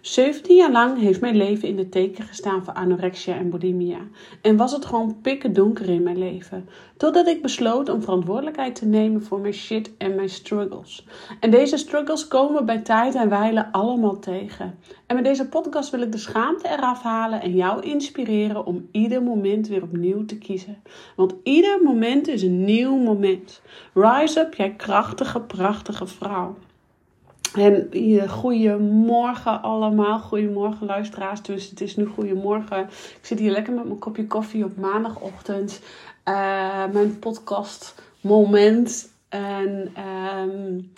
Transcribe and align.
17 0.00 0.56
jaar 0.56 0.72
lang 0.72 0.98
heeft 0.98 1.20
mijn 1.20 1.36
leven 1.36 1.68
in 1.68 1.76
de 1.76 1.88
teken 1.88 2.24
gestaan 2.24 2.64
van 2.64 2.74
anorexia 2.74 3.36
en 3.36 3.50
bulimia. 3.50 4.00
En 4.42 4.56
was 4.56 4.72
het 4.72 4.84
gewoon 4.84 5.20
pikken 5.20 5.52
donker 5.52 5.88
in 5.88 6.02
mijn 6.02 6.18
leven. 6.18 6.68
Totdat 6.96 7.26
ik 7.26 7.42
besloot 7.42 7.88
om 7.88 8.02
verantwoordelijkheid 8.02 8.74
te 8.74 8.86
nemen 8.86 9.22
voor 9.22 9.40
mijn 9.40 9.52
shit 9.52 9.96
en 9.98 10.14
mijn 10.14 10.28
struggles. 10.28 11.06
En 11.40 11.50
deze 11.50 11.76
struggles 11.76 12.28
komen 12.28 12.66
bij 12.66 12.78
tijd 12.78 13.14
en 13.14 13.28
wijle 13.28 13.72
allemaal 13.72 14.18
tegen. 14.18 14.78
En 15.06 15.14
met 15.14 15.24
deze 15.24 15.48
podcast 15.48 15.90
wil 15.90 16.00
ik 16.00 16.12
de 16.12 16.18
schaamte 16.18 16.68
eraf 16.68 17.02
halen 17.02 17.40
en 17.40 17.54
jou 17.54 17.82
inspireren 17.82 18.66
om 18.66 18.88
ieder 18.92 19.22
moment 19.22 19.68
weer 19.68 19.82
opnieuw 19.82 20.24
te 20.24 20.38
kiezen. 20.38 20.82
Want 21.16 21.34
ieder 21.42 21.80
moment 21.82 22.28
is 22.28 22.42
een 22.42 22.64
nieuw 22.64 22.96
moment. 22.96 23.62
Rise 23.94 24.40
up, 24.40 24.54
jij 24.54 24.74
krachtige, 24.74 25.40
prachtige 25.40 26.06
vrouw. 26.06 26.56
En 27.54 27.88
goedemorgen 28.28 29.62
allemaal, 29.62 30.18
goedemorgen 30.18 30.86
luisteraars. 30.86 31.42
Dus 31.42 31.70
het 31.70 31.80
is 31.80 31.96
nu 31.96 32.06
goedemorgen. 32.06 32.82
Ik 32.82 33.18
zit 33.20 33.38
hier 33.38 33.50
lekker 33.50 33.72
met 33.72 33.84
mijn 33.84 33.98
kopje 33.98 34.26
koffie 34.26 34.64
op 34.64 34.76
maandagochtend. 34.76 35.80
Uh, 36.24 36.84
mijn 36.92 37.18
podcast 37.18 38.02
moment. 38.20 39.12
En 39.28 39.92
um, 40.38 40.92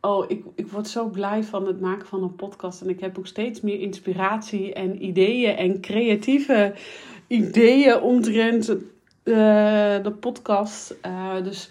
oh, 0.00 0.24
ik, 0.28 0.44
ik 0.54 0.68
word 0.68 0.88
zo 0.88 1.06
blij 1.06 1.44
van 1.44 1.66
het 1.66 1.80
maken 1.80 2.06
van 2.06 2.22
een 2.22 2.36
podcast. 2.36 2.80
En 2.80 2.88
ik 2.88 3.00
heb 3.00 3.18
ook 3.18 3.26
steeds 3.26 3.60
meer 3.60 3.80
inspiratie 3.80 4.72
en 4.72 5.04
ideeën 5.04 5.56
en 5.56 5.80
creatieve 5.80 6.74
ideeën 7.26 8.00
omtrent 8.00 8.68
uh, 8.68 8.76
de 10.02 10.12
podcast. 10.20 10.94
Dus 11.42 11.70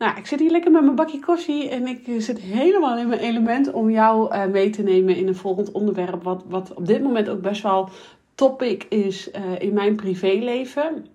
nou, 0.00 0.16
ik 0.16 0.26
zit 0.26 0.40
hier 0.40 0.50
lekker 0.50 0.70
met 0.70 0.82
mijn 0.82 0.94
bakje 0.94 1.20
koffie 1.20 1.68
en 1.68 1.86
ik 1.86 2.22
zit 2.22 2.38
helemaal 2.38 2.98
in 2.98 3.08
mijn 3.08 3.20
element 3.20 3.72
om 3.72 3.90
jou 3.90 4.34
uh, 4.34 4.46
mee 4.46 4.70
te 4.70 4.82
nemen 4.82 5.16
in 5.16 5.28
een 5.28 5.36
volgend 5.36 5.72
onderwerp. 5.72 6.22
Wat, 6.22 6.44
wat 6.48 6.74
op 6.74 6.86
dit 6.86 7.02
moment 7.02 7.28
ook 7.28 7.40
best 7.40 7.62
wel 7.62 7.88
topic 8.34 8.86
is 8.88 9.30
uh, 9.30 9.42
in 9.58 9.72
mijn 9.72 9.96
privéleven. 9.96 11.06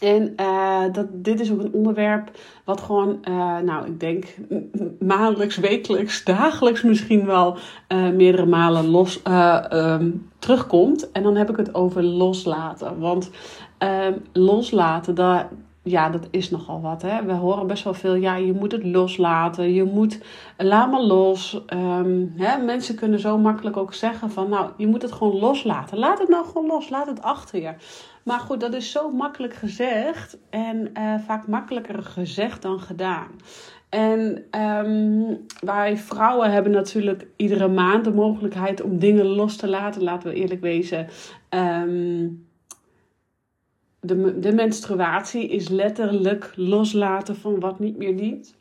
En 0.00 0.34
uh, 0.40 0.84
dat, 0.92 1.06
dit 1.10 1.40
is 1.40 1.52
ook 1.52 1.60
een 1.60 1.72
onderwerp 1.72 2.30
wat 2.64 2.80
gewoon, 2.80 3.18
nou, 3.64 3.86
ik 3.86 4.00
denk 4.00 4.24
maandelijks, 4.98 5.56
wekelijks, 5.56 6.24
dagelijks 6.24 6.82
misschien 6.82 7.26
wel 7.26 7.56
meerdere 8.14 8.46
malen 8.46 8.86
los, 8.86 9.22
um, 9.72 10.30
terugkomt. 10.38 11.10
En 11.10 11.22
dan 11.22 11.36
heb 11.36 11.50
ik 11.50 11.56
het 11.56 11.74
over 11.74 12.02
loslaten. 12.02 12.98
Want 12.98 13.30
ehm, 13.78 14.12
loslaten, 14.32 15.14
daar 15.14 15.48
ja, 15.82 16.08
dat 16.08 16.28
is 16.30 16.50
nogal 16.50 16.80
wat. 16.80 17.02
Hè? 17.02 17.24
We 17.24 17.32
horen 17.32 17.66
best 17.66 17.84
wel 17.84 17.94
veel, 17.94 18.14
ja, 18.14 18.36
je 18.36 18.52
moet 18.52 18.72
het 18.72 18.84
loslaten. 18.84 19.72
Je 19.72 19.84
moet, 19.84 20.20
laat 20.56 20.90
maar 20.90 21.02
los. 21.02 21.62
Um, 21.74 22.32
hè? 22.36 22.64
Mensen 22.64 22.94
kunnen 22.94 23.20
zo 23.20 23.38
makkelijk 23.38 23.76
ook 23.76 23.94
zeggen 23.94 24.30
van, 24.30 24.48
nou, 24.48 24.70
je 24.76 24.86
moet 24.86 25.02
het 25.02 25.12
gewoon 25.12 25.38
loslaten. 25.38 25.98
Laat 25.98 26.18
het 26.18 26.28
nou 26.28 26.46
gewoon 26.46 26.66
los, 26.66 26.88
laat 26.88 27.06
het 27.06 27.22
achter 27.22 27.62
je. 27.62 27.74
Maar 28.22 28.40
goed, 28.40 28.60
dat 28.60 28.74
is 28.74 28.90
zo 28.90 29.10
makkelijk 29.10 29.54
gezegd 29.54 30.38
en 30.50 30.90
uh, 30.98 31.14
vaak 31.26 31.46
makkelijker 31.46 32.02
gezegd 32.02 32.62
dan 32.62 32.80
gedaan. 32.80 33.28
En 33.88 34.44
um, 34.60 35.46
wij 35.60 35.96
vrouwen 35.96 36.52
hebben 36.52 36.72
natuurlijk 36.72 37.26
iedere 37.36 37.68
maand 37.68 38.04
de 38.04 38.12
mogelijkheid 38.12 38.82
om 38.82 38.98
dingen 38.98 39.26
los 39.26 39.56
te 39.56 39.68
laten. 39.68 40.02
Laten 40.02 40.28
we 40.28 40.34
eerlijk 40.34 40.60
wezen. 40.60 41.08
Um, 41.50 42.50
de, 44.04 44.38
de 44.38 44.52
menstruatie 44.52 45.48
is 45.48 45.68
letterlijk 45.68 46.52
loslaten 46.56 47.36
van 47.36 47.60
wat 47.60 47.78
niet 47.78 47.96
meer 47.96 48.16
dient. 48.16 48.54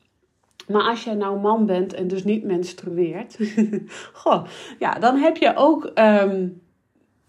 Maar 0.68 0.84
als 0.84 1.03
jij 1.03 1.13
nou 1.13 1.40
man 1.40 1.66
bent 1.66 1.94
en 1.94 2.07
dus 2.07 2.24
niet 2.24 2.44
menstrueert, 2.44 3.38
goh, 4.13 4.46
ja, 4.79 4.94
dan 5.00 5.16
heb 5.18 5.38
je 5.38 5.56
ook 5.56 5.91
um, 5.96 6.62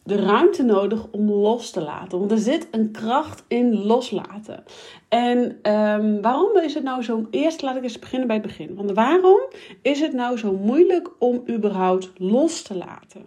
de 0.02 0.16
ruimte 0.16 0.62
nodig 0.62 1.06
om 1.10 1.30
los 1.30 1.70
te 1.70 1.80
laten. 1.80 2.18
Want 2.18 2.30
er 2.30 2.38
zit 2.38 2.68
een 2.70 2.90
kracht 2.90 3.44
in 3.48 3.74
loslaten. 3.84 4.64
En 5.08 5.38
um, 5.72 6.20
waarom 6.22 6.56
is 6.56 6.74
het 6.74 6.82
nou 6.82 7.02
zo. 7.02 7.26
Eerst 7.30 7.62
laat 7.62 7.76
ik 7.76 7.82
eens 7.82 7.98
beginnen 7.98 8.26
bij 8.26 8.36
het 8.36 8.46
begin. 8.46 8.74
Want 8.74 8.92
waarom 8.92 9.40
is 9.82 10.00
het 10.00 10.12
nou 10.12 10.38
zo 10.38 10.52
moeilijk 10.52 11.10
om 11.18 11.42
überhaupt 11.48 12.10
los 12.16 12.62
te 12.62 12.76
laten? 12.76 13.26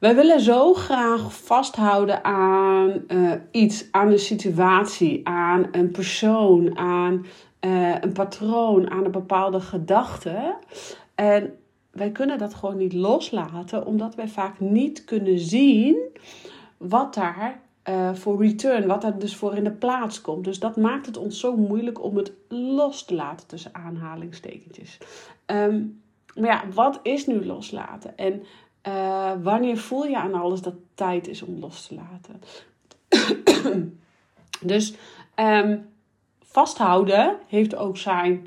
Wij 0.00 0.14
willen 0.14 0.40
zo 0.40 0.74
graag 0.74 1.34
vasthouden 1.44 2.24
aan 2.24 3.02
uh, 3.08 3.32
iets, 3.50 3.88
aan 3.90 4.10
een 4.10 4.18
situatie, 4.18 5.26
aan 5.26 5.68
een 5.72 5.90
persoon, 5.90 6.76
aan 6.78 7.26
uh, 7.60 7.94
een 8.00 8.12
patroon, 8.12 8.90
aan 8.90 9.04
een 9.04 9.10
bepaalde 9.10 9.60
gedachte. 9.60 10.56
En 11.14 11.54
wij 11.90 12.10
kunnen 12.10 12.38
dat 12.38 12.54
gewoon 12.54 12.76
niet 12.76 12.92
loslaten, 12.92 13.86
omdat 13.86 14.14
wij 14.14 14.28
vaak 14.28 14.60
niet 14.60 15.04
kunnen 15.04 15.38
zien 15.38 15.96
wat 16.76 17.14
daar 17.14 17.60
uh, 17.88 18.14
voor 18.14 18.42
return, 18.42 18.86
wat 18.86 19.04
er 19.04 19.18
dus 19.18 19.36
voor 19.36 19.54
in 19.54 19.64
de 19.64 19.72
plaats 19.72 20.20
komt. 20.20 20.44
Dus 20.44 20.58
dat 20.58 20.76
maakt 20.76 21.06
het 21.06 21.16
ons 21.16 21.40
zo 21.40 21.56
moeilijk 21.56 22.02
om 22.02 22.16
het 22.16 22.32
los 22.48 23.04
te 23.04 23.14
laten 23.14 23.46
tussen 23.46 23.74
aanhalingstekentjes. 23.74 24.98
Um, 25.46 26.02
maar 26.34 26.50
ja, 26.50 26.62
wat 26.74 27.00
is 27.02 27.26
nu 27.26 27.46
loslaten? 27.46 28.16
En 28.16 28.42
uh, 28.88 29.32
wanneer 29.42 29.78
voel 29.78 30.04
je 30.04 30.16
aan 30.16 30.34
alles 30.34 30.60
dat 30.60 30.74
tijd 30.94 31.28
is 31.28 31.42
om 31.42 31.58
los 31.60 31.86
te 31.86 31.94
laten? 31.94 32.42
dus 34.72 34.94
um, 35.36 35.88
vasthouden 36.44 37.36
heeft 37.46 37.74
ook 37.74 37.96
zijn, 37.96 38.46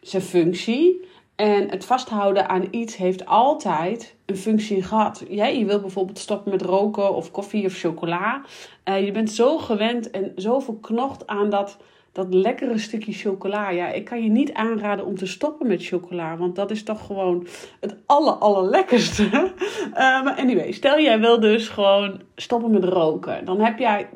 zijn 0.00 0.22
functie. 0.22 1.10
En 1.36 1.70
het 1.70 1.84
vasthouden 1.84 2.48
aan 2.48 2.68
iets 2.70 2.96
heeft 2.96 3.26
altijd 3.26 4.14
een 4.26 4.36
functie 4.36 4.82
gehad. 4.82 5.24
Ja, 5.28 5.46
je 5.46 5.64
wilt 5.64 5.80
bijvoorbeeld 5.80 6.18
stoppen 6.18 6.52
met 6.52 6.62
roken 6.62 7.14
of 7.14 7.30
koffie 7.30 7.66
of 7.66 7.78
chocola. 7.78 8.42
Uh, 8.84 9.04
je 9.04 9.12
bent 9.12 9.30
zo 9.30 9.58
gewend 9.58 10.10
en 10.10 10.32
zo 10.36 10.58
verknocht 10.58 11.26
aan 11.26 11.50
dat 11.50 11.76
dat 12.12 12.34
lekkere 12.34 12.78
stukje 12.78 13.12
chocola. 13.12 13.70
Ja, 13.70 13.88
ik 13.88 14.04
kan 14.04 14.22
je 14.22 14.30
niet 14.30 14.52
aanraden 14.52 15.06
om 15.06 15.16
te 15.16 15.26
stoppen 15.26 15.66
met 15.66 15.86
chocola. 15.86 16.36
Want 16.36 16.56
dat 16.56 16.70
is 16.70 16.82
toch 16.82 17.06
gewoon 17.06 17.46
het 17.80 17.96
aller, 18.06 18.32
allerlekkerste. 18.32 19.22
Uh, 19.22 19.92
maar 20.24 20.34
anyway, 20.36 20.72
stel 20.72 21.00
jij 21.00 21.20
wil 21.20 21.40
dus 21.40 21.68
gewoon 21.68 22.20
stoppen 22.36 22.70
met 22.70 22.84
roken. 22.84 23.44
Dan 23.44 23.60
heb 23.60 23.78
jij 23.78 24.08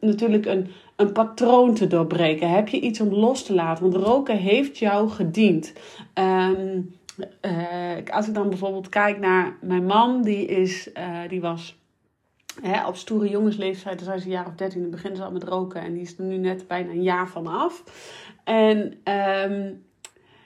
natuurlijk 0.00 0.46
een, 0.46 0.68
een 0.96 1.12
patroon 1.12 1.74
te 1.74 1.86
doorbreken. 1.86 2.50
Heb 2.50 2.68
je 2.68 2.80
iets 2.80 3.00
om 3.00 3.14
los 3.14 3.42
te 3.44 3.54
laten. 3.54 3.90
Want 3.90 4.04
roken 4.04 4.36
heeft 4.36 4.78
jou 4.78 5.08
gediend. 5.08 5.72
Um, 6.14 6.94
uh, 7.42 8.14
als 8.14 8.28
ik 8.28 8.34
dan 8.34 8.48
bijvoorbeeld 8.48 8.88
kijk 8.88 9.18
naar 9.18 9.56
mijn 9.60 9.86
man. 9.86 10.22
Die, 10.22 10.46
is, 10.46 10.90
uh, 10.98 11.28
die 11.28 11.40
was 11.40 11.76
Hè, 12.62 12.86
op 12.86 12.96
stoere 12.96 13.28
jongensleeftijd, 13.28 13.98
dus 13.98 14.06
hij 14.06 14.16
is 14.16 14.24
een 14.24 14.30
jaar 14.30 14.46
of 14.46 14.54
dertien, 14.54 14.80
dan 14.80 14.90
beginnen 14.90 15.16
ze 15.16 15.24
al 15.24 15.32
met 15.32 15.44
roken. 15.44 15.80
En 15.80 15.92
die 15.92 16.02
is 16.02 16.18
er 16.18 16.24
nu 16.24 16.36
net 16.36 16.68
bijna 16.68 16.90
een 16.90 17.02
jaar 17.02 17.28
vanaf. 17.28 17.82
En 18.44 18.94
um, 19.50 19.84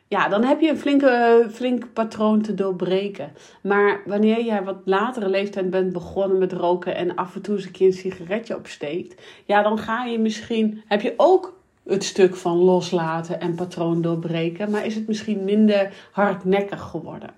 ja, 0.09 0.29
dan 0.29 0.45
heb 0.45 0.61
je 0.61 0.69
een 0.69 0.79
flinke, 0.79 1.47
flink 1.51 1.93
patroon 1.93 2.43
te 2.43 2.55
doorbreken. 2.55 3.33
Maar 3.63 4.03
wanneer 4.07 4.45
jij 4.45 4.65
wat 4.65 4.77
latere 4.85 5.29
leeftijd 5.29 5.71
bent 5.71 5.93
begonnen 5.93 6.39
met 6.39 6.53
roken 6.53 6.95
en 6.95 7.15
af 7.15 7.35
en 7.35 7.43
toe 7.43 7.55
eens 7.55 7.65
een 7.65 7.71
keer 7.71 7.87
een 7.87 7.93
sigaretje 7.93 8.57
opsteekt, 8.57 9.23
ja, 9.45 9.63
dan 9.63 9.79
ga 9.79 10.05
je 10.05 10.19
misschien, 10.19 10.83
heb 10.87 11.01
je 11.01 11.15
ook 11.17 11.59
het 11.85 12.05
stuk 12.05 12.37
van 12.37 12.57
loslaten 12.57 13.41
en 13.41 13.55
patroon 13.55 14.03
doorbreken, 14.03 14.71
maar 14.71 14.87
is 14.87 14.95
het 14.95 15.07
misschien 15.07 15.45
minder 15.45 15.93
hardnekkig 16.13 16.81
geworden. 16.81 17.31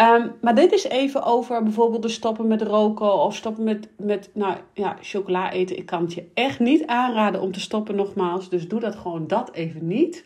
Um, 0.00 0.32
maar 0.40 0.54
dit 0.54 0.72
is 0.72 0.84
even 0.84 1.22
over 1.22 1.62
bijvoorbeeld 1.62 2.02
de 2.02 2.08
stoppen 2.08 2.46
met 2.46 2.62
roken 2.62 3.12
of 3.12 3.34
stoppen 3.34 3.64
met, 3.64 3.88
met 3.96 4.30
nou 4.34 4.56
ja, 4.72 4.96
chocola 5.00 5.52
eten. 5.52 5.76
Ik 5.76 5.86
kan 5.86 6.02
het 6.02 6.14
je 6.14 6.30
echt 6.34 6.60
niet 6.60 6.86
aanraden 6.86 7.40
om 7.40 7.52
te 7.52 7.60
stoppen 7.60 7.94
nogmaals. 7.94 8.48
Dus 8.48 8.68
doe 8.68 8.80
dat 8.80 8.96
gewoon 8.96 9.26
dat 9.26 9.52
even 9.52 9.86
niet. 9.86 10.24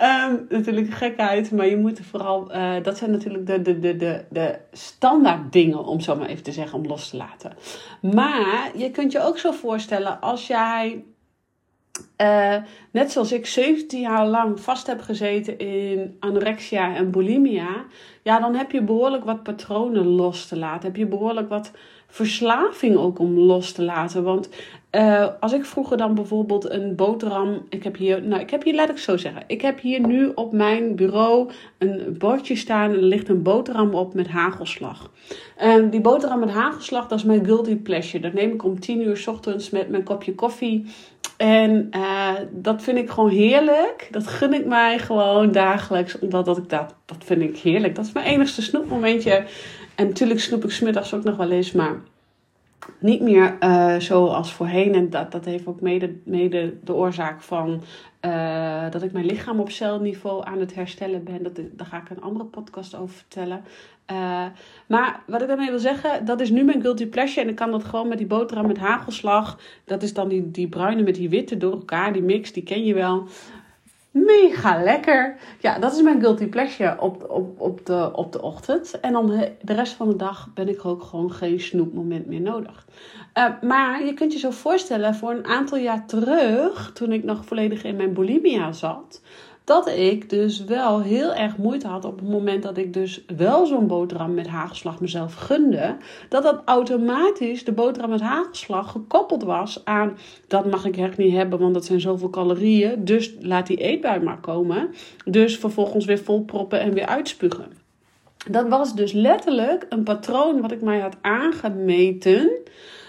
um, 0.00 0.46
natuurlijk 0.58 0.90
gekheid, 0.90 1.52
maar 1.52 1.66
je 1.66 1.76
moet 1.76 2.00
vooral... 2.10 2.54
Uh, 2.54 2.74
dat 2.82 2.98
zijn 2.98 3.10
natuurlijk 3.10 3.46
de, 3.46 3.62
de, 3.62 3.78
de, 3.78 3.96
de, 3.96 4.24
de 4.30 4.58
standaard 4.72 5.52
dingen, 5.52 5.84
om 5.84 6.00
zo 6.00 6.16
maar 6.16 6.28
even 6.28 6.42
te 6.42 6.52
zeggen, 6.52 6.78
om 6.78 6.86
los 6.86 7.08
te 7.08 7.16
laten. 7.16 7.52
Maar 8.00 8.70
je 8.74 8.90
kunt 8.90 9.12
je 9.12 9.20
ook 9.20 9.38
zo 9.38 9.52
voorstellen 9.52 10.20
als 10.20 10.46
jij 10.46 11.04
uh, 12.22 12.56
net 12.90 13.12
zoals 13.12 13.32
ik 13.32 13.46
17 13.46 14.00
jaar 14.00 14.26
lang 14.26 14.60
vast 14.60 14.86
heb 14.86 15.00
gezeten 15.00 15.58
in 15.58 16.16
anorexia 16.20 16.94
en 16.94 17.10
bulimia, 17.10 17.84
ja, 18.22 18.40
dan 18.40 18.54
heb 18.54 18.70
je 18.70 18.82
behoorlijk 18.82 19.24
wat 19.24 19.42
patronen 19.42 20.06
los 20.06 20.46
te 20.46 20.58
laten. 20.58 20.88
Heb 20.88 20.96
je 20.96 21.06
behoorlijk 21.06 21.48
wat 21.48 21.70
verslaving 22.08 22.96
ook 22.96 23.18
om 23.18 23.38
los 23.38 23.72
te 23.72 23.82
laten. 23.82 24.22
Want 24.22 24.48
Uh, 24.96 25.26
als 25.40 25.52
ik 25.52 25.64
vroeger 25.64 25.96
dan 25.96 26.14
bijvoorbeeld 26.14 26.70
een 26.70 26.94
boterham. 26.94 27.66
Ik 27.68 27.82
heb 27.82 27.96
hier, 27.96 28.22
nou, 28.22 28.40
ik 28.40 28.50
heb 28.50 28.62
hier, 28.62 28.74
laat 28.74 28.88
ik 28.88 28.98
zo 28.98 29.16
zeggen. 29.16 29.42
Ik 29.46 29.60
heb 29.60 29.80
hier 29.80 30.06
nu 30.06 30.32
op 30.34 30.52
mijn 30.52 30.94
bureau 30.94 31.50
een 31.78 32.14
bordje 32.18 32.56
staan. 32.56 32.90
Er 32.90 33.02
ligt 33.02 33.28
een 33.28 33.42
boterham 33.42 33.94
op 33.94 34.14
met 34.14 34.28
hagelslag. 34.28 35.10
En 35.56 35.90
die 35.90 36.00
boterham 36.00 36.38
met 36.38 36.50
hagelslag, 36.50 37.08
dat 37.08 37.18
is 37.18 37.24
mijn 37.24 37.44
guilty 37.44 37.76
pleasure. 37.76 38.22
Dat 38.22 38.32
neem 38.32 38.52
ik 38.52 38.64
om 38.64 38.80
10 38.80 39.00
uur 39.00 39.16
s 39.16 39.26
ochtends 39.26 39.70
met 39.70 39.88
mijn 39.88 40.02
kopje 40.02 40.34
koffie. 40.34 40.86
En 41.36 41.88
uh, 41.96 42.32
dat 42.50 42.82
vind 42.82 42.98
ik 42.98 43.10
gewoon 43.10 43.30
heerlijk. 43.30 44.08
Dat 44.10 44.26
gun 44.26 44.52
ik 44.54 44.66
mij 44.66 44.98
gewoon 44.98 45.52
dagelijks. 45.52 46.18
Omdat 46.18 46.44
dat 46.44 46.58
ik 46.58 46.68
dat, 46.68 46.94
dat 47.04 47.24
vind 47.24 47.42
ik 47.42 47.58
heerlijk. 47.58 47.94
Dat 47.94 48.04
is 48.04 48.12
mijn 48.12 48.26
enigste 48.26 48.62
snoepmomentje. 48.62 49.44
En 49.94 50.06
natuurlijk 50.06 50.40
snoep 50.40 50.64
ik 50.64 50.70
smiddags 50.70 51.14
ook 51.14 51.24
nog 51.24 51.36
wel 51.36 51.50
eens. 51.50 51.72
Maar 51.72 52.00
niet 52.98 53.20
meer 53.20 53.56
uh, 53.60 53.96
zoals 53.96 54.52
voorheen. 54.52 54.94
En 54.94 55.10
dat, 55.10 55.32
dat 55.32 55.44
heeft 55.44 55.66
ook 55.66 55.80
mede, 55.80 56.14
mede 56.24 56.74
de 56.84 56.94
oorzaak 56.94 57.42
van 57.42 57.82
uh, 58.20 58.90
dat 58.90 59.02
ik 59.02 59.12
mijn 59.12 59.26
lichaam 59.26 59.60
op 59.60 59.70
celniveau 59.70 60.44
aan 60.44 60.60
het 60.60 60.74
herstellen 60.74 61.24
ben. 61.24 61.42
Dat, 61.42 61.60
daar 61.72 61.86
ga 61.86 61.96
ik 61.96 62.10
een 62.10 62.22
andere 62.22 62.44
podcast 62.44 62.94
over 62.94 63.14
vertellen. 63.14 63.64
Uh, 64.12 64.44
maar 64.86 65.20
wat 65.26 65.42
ik 65.42 65.48
daarmee 65.48 65.70
wil 65.70 65.78
zeggen, 65.78 66.24
dat 66.24 66.40
is 66.40 66.50
nu 66.50 66.64
mijn 66.64 66.80
guilty 66.80 67.06
pleasure. 67.06 67.40
En 67.40 67.48
ik 67.48 67.56
kan 67.56 67.70
dat 67.70 67.84
gewoon 67.84 68.08
met 68.08 68.18
die 68.18 68.26
boterham 68.26 68.66
met 68.66 68.78
hagelslag. 68.78 69.58
Dat 69.84 70.02
is 70.02 70.14
dan 70.14 70.28
die, 70.28 70.50
die 70.50 70.68
bruine 70.68 71.02
met 71.02 71.14
die 71.14 71.28
witte 71.28 71.56
door 71.56 71.72
elkaar. 71.72 72.12
Die 72.12 72.22
mix, 72.22 72.52
die 72.52 72.62
ken 72.62 72.84
je 72.84 72.94
wel 72.94 73.28
mega 74.24 74.82
lekker. 74.82 75.36
Ja, 75.60 75.78
dat 75.78 75.92
is 75.92 76.02
mijn 76.02 76.20
guilty 76.20 76.46
pleasure 76.46 77.00
op, 77.00 77.30
op, 77.30 77.60
op, 77.60 77.86
de, 77.86 78.10
op 78.12 78.32
de 78.32 78.42
ochtend. 78.42 79.00
En 79.00 79.12
dan 79.12 79.26
de 79.60 79.72
rest 79.72 79.92
van 79.92 80.08
de 80.08 80.16
dag 80.16 80.48
ben 80.54 80.68
ik 80.68 80.84
ook 80.84 81.02
gewoon 81.02 81.32
geen 81.32 81.60
snoepmoment 81.60 82.26
meer 82.26 82.40
nodig. 82.40 82.86
Uh, 83.38 83.44
maar 83.62 84.04
je 84.04 84.14
kunt 84.14 84.32
je 84.32 84.38
zo 84.38 84.50
voorstellen, 84.50 85.14
voor 85.14 85.30
een 85.30 85.46
aantal 85.46 85.78
jaar 85.78 86.06
terug, 86.06 86.92
toen 86.92 87.12
ik 87.12 87.24
nog 87.24 87.44
volledig 87.44 87.84
in 87.84 87.96
mijn 87.96 88.12
bulimia 88.12 88.72
zat, 88.72 89.22
dat 89.66 89.88
ik 89.88 90.30
dus 90.30 90.64
wel 90.64 91.00
heel 91.00 91.34
erg 91.34 91.56
moeite 91.56 91.86
had 91.86 92.04
op 92.04 92.18
het 92.18 92.28
moment 92.28 92.62
dat 92.62 92.76
ik 92.76 92.92
dus 92.92 93.24
wel 93.36 93.66
zo'n 93.66 93.86
boterham 93.86 94.34
met 94.34 94.46
hagelslag 94.46 95.00
mezelf 95.00 95.34
gunde. 95.34 95.96
Dat 96.28 96.42
dat 96.42 96.62
automatisch 96.64 97.64
de 97.64 97.72
boterham 97.72 98.10
met 98.10 98.20
hagelslag 98.20 98.90
gekoppeld 98.90 99.42
was 99.42 99.84
aan 99.84 100.18
dat 100.48 100.70
mag 100.70 100.84
ik 100.84 100.96
echt 100.96 101.16
niet 101.16 101.32
hebben, 101.32 101.58
want 101.58 101.74
dat 101.74 101.84
zijn 101.84 102.00
zoveel 102.00 102.30
calorieën. 102.30 103.04
Dus 103.04 103.34
laat 103.40 103.66
die 103.66 103.76
eetbui 103.76 104.20
maar 104.20 104.40
komen. 104.40 104.94
Dus 105.24 105.58
vervolgens 105.58 106.04
weer 106.04 106.18
volproppen 106.18 106.80
en 106.80 106.92
weer 106.92 107.06
uitspugen. 107.06 107.72
Dat 108.50 108.68
was 108.68 108.94
dus 108.94 109.12
letterlijk 109.12 109.86
een 109.88 110.02
patroon 110.02 110.60
wat 110.60 110.72
ik 110.72 110.82
mij 110.82 110.98
had 110.98 111.16
aangemeten 111.20 112.50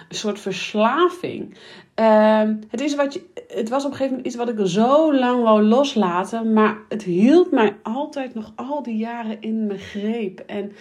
een 0.10 0.16
soort 0.16 0.40
verslaving. 0.40 1.58
Uh, 2.00 2.50
het, 2.70 2.82
is 2.82 2.96
wat 2.96 3.14
je, 3.14 3.26
het 3.48 3.70
was 3.70 3.86
op 3.86 3.92
een 3.92 3.98
gegeven 3.98 4.18
moment 4.18 4.26
iets 4.28 4.36
wat 4.36 4.50
ik 4.50 4.68
zo 4.68 5.16
lang 5.16 5.44
wou 5.44 5.64
loslaten. 5.64 6.54
Maar 6.54 6.78
het 6.90 7.04
hield 7.04 7.52
mij 7.52 7.76
altijd 7.84 8.34
nog 8.34 8.54
al 8.56 8.84
die 8.84 8.98
jaren 8.98 9.42
in 9.42 9.68
mijn 9.68 9.80
greep. 9.80 10.40
En 10.40 10.72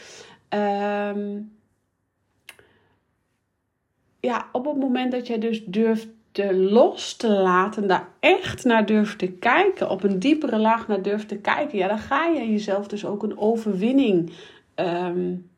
uh, 0.54 1.42
ja, 4.20 4.48
op 4.52 4.64
het 4.64 4.76
moment 4.76 5.12
dat 5.12 5.26
jij 5.26 5.38
dus 5.38 5.64
durft 5.64 6.08
te 6.32 6.54
los 6.54 7.16
te 7.16 7.28
laten, 7.28 7.86
daar 7.86 8.08
echt 8.20 8.64
naar 8.64 8.86
durft 8.86 9.18
te 9.18 9.30
kijken, 9.30 9.90
op 9.90 10.02
een 10.02 10.18
diepere 10.18 10.58
laag 10.58 10.88
naar 10.88 11.02
durft 11.02 11.28
te 11.28 11.36
kijken, 11.36 11.78
ja, 11.78 11.88
dan 11.88 11.98
ga 11.98 12.26
je 12.26 12.50
jezelf 12.50 12.88
dus 12.88 13.04
ook 13.04 13.22
een 13.22 13.38
overwinning 13.38 14.32
um, 14.74 15.50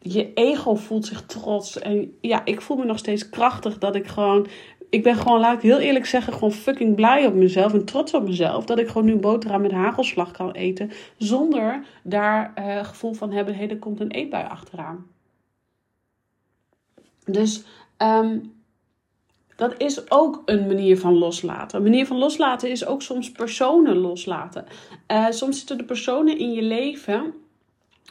je 0.00 0.32
ego 0.32 0.74
voelt 0.74 1.06
zich 1.06 1.26
trots. 1.26 1.78
En 1.78 2.16
ja, 2.20 2.44
ik 2.44 2.60
voel 2.60 2.76
me 2.76 2.84
nog 2.84 2.98
steeds 2.98 3.30
krachtig 3.30 3.78
dat 3.78 3.94
ik 3.94 4.06
gewoon. 4.06 4.46
Ik 4.90 5.02
ben 5.02 5.16
gewoon, 5.16 5.40
laat 5.40 5.56
ik 5.56 5.62
heel 5.62 5.78
eerlijk 5.78 6.06
zeggen, 6.06 6.32
gewoon 6.32 6.52
fucking 6.52 6.94
blij 6.94 7.26
op 7.26 7.34
mezelf 7.34 7.72
en 7.72 7.84
trots 7.84 8.14
op 8.14 8.22
mezelf. 8.22 8.64
Dat 8.64 8.78
ik 8.78 8.88
gewoon 8.88 9.06
nu 9.06 9.16
boterham 9.16 9.60
met 9.60 9.72
hagelslag 9.72 10.30
kan 10.30 10.52
eten. 10.52 10.90
Zonder 11.16 11.84
daar 12.02 12.52
uh, 12.58 12.84
gevoel 12.84 13.12
van 13.12 13.32
hebben, 13.32 13.54
hé, 13.54 13.60
hey, 13.60 13.70
er 13.70 13.78
komt 13.78 14.00
een 14.00 14.10
eetbui 14.10 14.44
achteraan. 14.44 15.06
Dus 17.24 17.64
um, 17.98 18.56
dat 19.56 19.74
is 19.78 20.10
ook 20.10 20.42
een 20.44 20.66
manier 20.66 20.98
van 20.98 21.14
loslaten. 21.14 21.78
Een 21.78 21.84
manier 21.84 22.06
van 22.06 22.18
loslaten 22.18 22.70
is 22.70 22.86
ook 22.86 23.02
soms 23.02 23.32
personen 23.32 23.96
loslaten. 23.96 24.64
Uh, 25.12 25.26
soms 25.30 25.58
zitten 25.58 25.78
er 25.78 25.84
personen 25.84 26.38
in 26.38 26.52
je 26.52 26.62
leven 26.62 27.34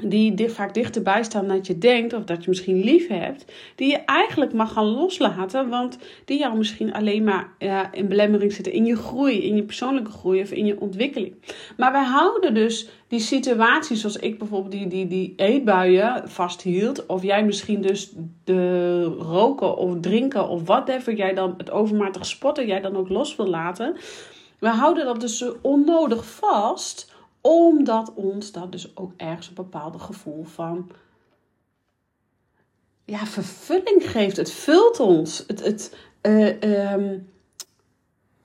die 0.03 0.49
vaak 0.49 0.73
dichterbij 0.73 1.23
staan 1.23 1.47
dat 1.47 1.67
je 1.67 1.77
denkt, 1.77 2.13
of 2.13 2.23
dat 2.23 2.43
je 2.43 2.49
misschien 2.49 2.83
lief 2.83 3.07
hebt, 3.07 3.45
die 3.75 3.89
je 3.89 3.97
eigenlijk 3.97 4.53
mag 4.53 4.73
gaan 4.73 4.85
loslaten, 4.85 5.69
want 5.69 5.97
die 6.25 6.39
jou 6.39 6.57
misschien 6.57 6.93
alleen 6.93 7.23
maar 7.23 7.49
in 7.91 8.07
belemmering 8.07 8.53
zitten 8.53 8.73
in 8.73 8.85
je 8.85 8.95
groei, 8.95 9.43
in 9.43 9.55
je 9.55 9.63
persoonlijke 9.63 10.11
groei 10.11 10.41
of 10.41 10.51
in 10.51 10.65
je 10.65 10.79
ontwikkeling. 10.79 11.35
Maar 11.77 11.91
wij 11.91 12.03
houden 12.03 12.53
dus 12.53 12.89
die 13.07 13.19
situaties, 13.19 13.99
zoals 13.99 14.17
ik 14.17 14.37
bijvoorbeeld 14.37 14.71
die, 14.71 14.87
die, 14.87 15.07
die 15.07 15.33
eetbuien 15.35 16.29
vasthield, 16.29 17.05
of 17.05 17.23
jij 17.23 17.45
misschien 17.45 17.81
dus 17.81 18.13
de 18.43 19.03
roken 19.03 19.77
of 19.77 19.99
drinken 19.99 20.47
of 20.47 20.65
whatever 20.65 21.13
jij 21.13 21.33
dan 21.33 21.53
het 21.57 21.71
overmatig 21.71 22.25
spotten, 22.25 22.67
jij 22.67 22.81
dan 22.81 22.95
ook 22.95 23.09
los 23.09 23.35
wil 23.35 23.47
laten. 23.47 23.95
We 24.59 24.67
houden 24.67 25.05
dat 25.05 25.21
dus 25.21 25.45
onnodig 25.61 26.25
vast 26.25 27.15
omdat 27.47 28.13
ons 28.13 28.51
dat 28.51 28.71
dus 28.71 28.97
ook 28.97 29.11
ergens 29.17 29.47
een 29.47 29.53
bepaald 29.53 30.01
gevoel 30.01 30.43
van 30.43 30.91
ja, 33.05 33.25
vervulling 33.25 34.11
geeft. 34.11 34.37
Het 34.37 34.51
vult 34.51 34.99
ons. 34.99 35.43
Het, 35.47 35.63
het, 35.63 35.95
uh, 36.21 36.91
um, 36.93 37.29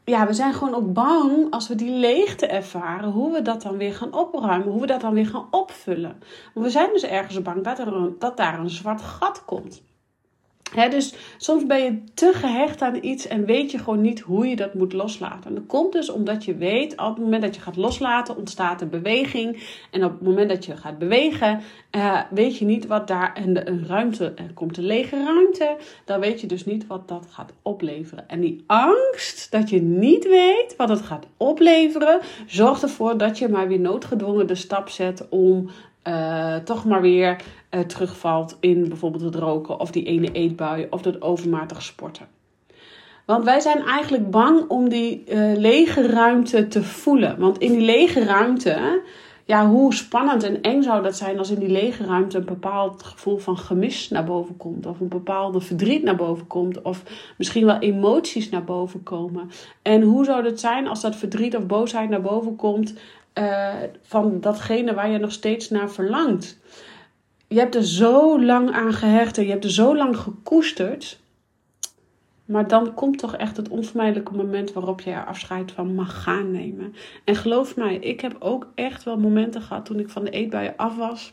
ja, 0.05 0.27
we 0.27 0.33
zijn 0.33 0.55
gewoon 0.55 0.75
ook 0.75 0.93
bang 0.93 1.51
als 1.51 1.69
we 1.69 1.75
die 1.75 1.91
leegte 1.91 2.47
ervaren, 2.47 3.11
hoe 3.11 3.33
we 3.33 3.43
dat 3.43 3.63
dan 3.63 3.77
weer 3.77 3.95
gaan 3.95 4.15
opruimen, 4.15 4.69
hoe 4.69 4.81
we 4.81 4.87
dat 4.87 5.01
dan 5.01 5.15
weer 5.15 5.27
gaan 5.27 5.47
opvullen. 5.51 6.23
we 6.55 6.71
zijn 6.71 6.93
dus 6.93 7.03
ergens 7.03 7.43
bang 7.43 7.65
dat, 7.65 7.79
er 7.79 7.87
een, 7.87 8.17
dat 8.19 8.37
daar 8.37 8.59
een 8.59 8.71
zwart 8.71 9.03
gat 9.03 9.45
komt 9.45 9.83
dus 10.73 11.15
soms 11.37 11.67
ben 11.67 11.83
je 11.83 12.05
te 12.15 12.33
gehecht 12.35 12.83
aan 12.83 12.99
iets 13.01 13.27
en 13.27 13.45
weet 13.45 13.71
je 13.71 13.79
gewoon 13.79 14.01
niet 14.01 14.21
hoe 14.21 14.47
je 14.47 14.57
dat 14.57 14.75
moet 14.75 14.93
loslaten. 14.93 15.51
En 15.51 15.55
dat 15.55 15.67
komt 15.67 15.93
dus 15.93 16.11
omdat 16.11 16.45
je 16.45 16.55
weet, 16.55 16.93
op 16.93 17.15
het 17.15 17.19
moment 17.19 17.43
dat 17.43 17.55
je 17.55 17.61
gaat 17.61 17.77
loslaten, 17.77 18.37
ontstaat 18.37 18.81
er 18.81 18.89
beweging. 18.89 19.63
En 19.91 20.05
op 20.05 20.11
het 20.13 20.23
moment 20.23 20.49
dat 20.49 20.65
je 20.65 20.77
gaat 20.77 20.99
bewegen, 20.99 21.61
uh, 21.97 22.21
weet 22.31 22.59
je 22.59 22.65
niet 22.65 22.87
wat 22.87 23.09
daar 23.09 23.41
een 23.43 23.87
ruimte, 23.87 24.35
komt 24.55 24.77
een 24.77 24.87
lege 24.87 25.25
ruimte. 25.25 25.77
Dan 26.05 26.21
weet 26.21 26.41
je 26.41 26.47
dus 26.47 26.65
niet 26.65 26.87
wat 26.87 27.09
dat 27.09 27.27
gaat 27.31 27.53
opleveren. 27.63 28.29
En 28.29 28.41
die 28.41 28.65
angst 28.67 29.51
dat 29.51 29.71
je 29.71 29.83
niet 29.83 30.29
weet 30.29 30.75
wat 30.77 30.89
het 30.89 31.03
gaat 31.03 31.27
opleveren, 31.37 32.21
zorgt 32.47 32.83
ervoor 32.83 33.19
dat 33.19 33.39
je 33.39 33.49
maar 33.49 33.69
weer 33.69 33.81
noodgedwongen 33.81 34.47
de 34.47 34.55
stap 34.55 34.89
zet 34.89 35.29
om 35.29 35.71
uh, 36.09 36.57
toch 36.57 36.85
maar 36.85 37.01
weer 37.01 37.37
uh, 37.75 37.81
terugvalt 37.81 38.57
in 38.61 38.89
bijvoorbeeld 38.89 39.23
het 39.23 39.35
roken 39.35 39.81
of 39.81 39.91
die 39.91 40.05
ene 40.05 40.33
eetbui 40.33 40.87
of 40.91 41.03
dat 41.03 41.23
overmatig 41.23 41.83
sporten. 41.83 42.27
Want 43.25 43.45
wij 43.45 43.61
zijn 43.61 43.83
eigenlijk 43.85 44.31
bang 44.31 44.69
om 44.69 44.89
die 44.89 45.25
uh, 45.27 45.57
lege 45.57 46.07
ruimte 46.07 46.69
te 46.69 46.83
voelen. 46.83 47.39
Want 47.39 47.59
in 47.59 47.73
die 47.73 47.81
lege 47.81 48.25
ruimte, 48.25 49.03
ja, 49.45 49.69
hoe 49.69 49.95
spannend 49.95 50.43
en 50.43 50.61
eng 50.61 50.83
zou 50.83 51.03
dat 51.03 51.17
zijn 51.17 51.39
als 51.39 51.51
in 51.51 51.59
die 51.59 51.69
lege 51.69 52.05
ruimte 52.05 52.39
een 52.39 52.45
bepaald 52.45 53.03
gevoel 53.03 53.39
van 53.39 53.59
gemis 53.59 54.09
naar 54.09 54.25
boven 54.25 54.57
komt. 54.57 54.87
Of 54.87 55.01
een 55.01 55.09
bepaalde 55.09 55.61
verdriet 55.61 56.03
naar 56.03 56.17
boven 56.17 56.47
komt. 56.47 56.83
Of 56.83 57.03
misschien 57.39 57.65
wel 57.65 57.79
emoties 57.79 58.51
naar 58.51 58.65
boven 58.65 59.03
komen. 59.03 59.51
En 59.83 60.03
hoe 60.03 60.25
zou 60.25 60.45
het 60.45 60.61
zijn 60.61 60.89
als 60.89 61.01
dat 61.01 61.17
verdriet 61.17 61.57
of 61.57 61.67
boosheid 61.67 62.09
naar 62.09 62.23
boven 62.23 62.57
komt 62.57 62.95
uh, 63.39 63.69
van 64.03 64.41
datgene 64.41 64.95
waar 64.95 65.11
je 65.11 65.19
nog 65.19 65.33
steeds 65.33 65.71
naar 65.71 65.91
verlangt. 65.91 66.59
Je 67.53 67.59
hebt 67.59 67.75
er 67.75 67.85
zo 67.85 68.43
lang 68.43 68.71
aan 68.71 68.93
gehecht 68.93 69.39
en 69.39 69.45
je 69.45 69.51
hebt 69.51 69.65
er 69.65 69.71
zo 69.71 69.97
lang 69.97 70.17
gekoesterd. 70.17 71.21
Maar 72.45 72.69
dan 72.69 72.95
komt 72.95 73.19
toch 73.19 73.37
echt 73.37 73.57
het 73.57 73.69
onvermijdelijke 73.69 74.33
moment 74.33 74.73
waarop 74.73 75.01
je 75.01 75.11
er 75.11 75.25
afscheid 75.25 75.73
van 75.73 75.95
mag 75.95 76.23
gaan 76.23 76.51
nemen. 76.51 76.95
En 77.25 77.37
geloof 77.37 77.77
mij, 77.77 77.97
ik 77.97 78.21
heb 78.21 78.37
ook 78.39 78.69
echt 78.75 79.03
wel 79.03 79.19
momenten 79.19 79.63
gehad 79.63 79.85
toen 79.85 79.99
ik 79.99 80.09
van 80.09 80.25
de 80.25 80.31
eetbuien 80.31 80.77
af 80.77 80.97
was. 80.97 81.33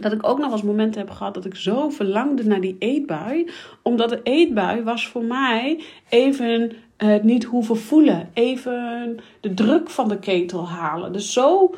Dat 0.00 0.12
ik 0.12 0.28
ook 0.28 0.38
nog 0.38 0.52
eens 0.52 0.62
momenten 0.62 1.00
heb 1.00 1.10
gehad 1.10 1.34
dat 1.34 1.44
ik 1.44 1.54
zo 1.54 1.88
verlangde 1.88 2.44
naar 2.44 2.60
die 2.60 2.76
eetbui. 2.78 3.50
Omdat 3.82 4.08
de 4.08 4.20
eetbui 4.22 4.82
was 4.82 5.08
voor 5.08 5.24
mij 5.24 5.82
even 6.08 6.72
het 6.96 7.22
niet 7.22 7.44
hoeven 7.44 7.76
voelen. 7.76 8.30
Even 8.32 9.16
de 9.40 9.54
druk 9.54 9.90
van 9.90 10.08
de 10.08 10.18
ketel 10.18 10.68
halen. 10.68 11.12
Dus 11.12 11.32
zo 11.32 11.74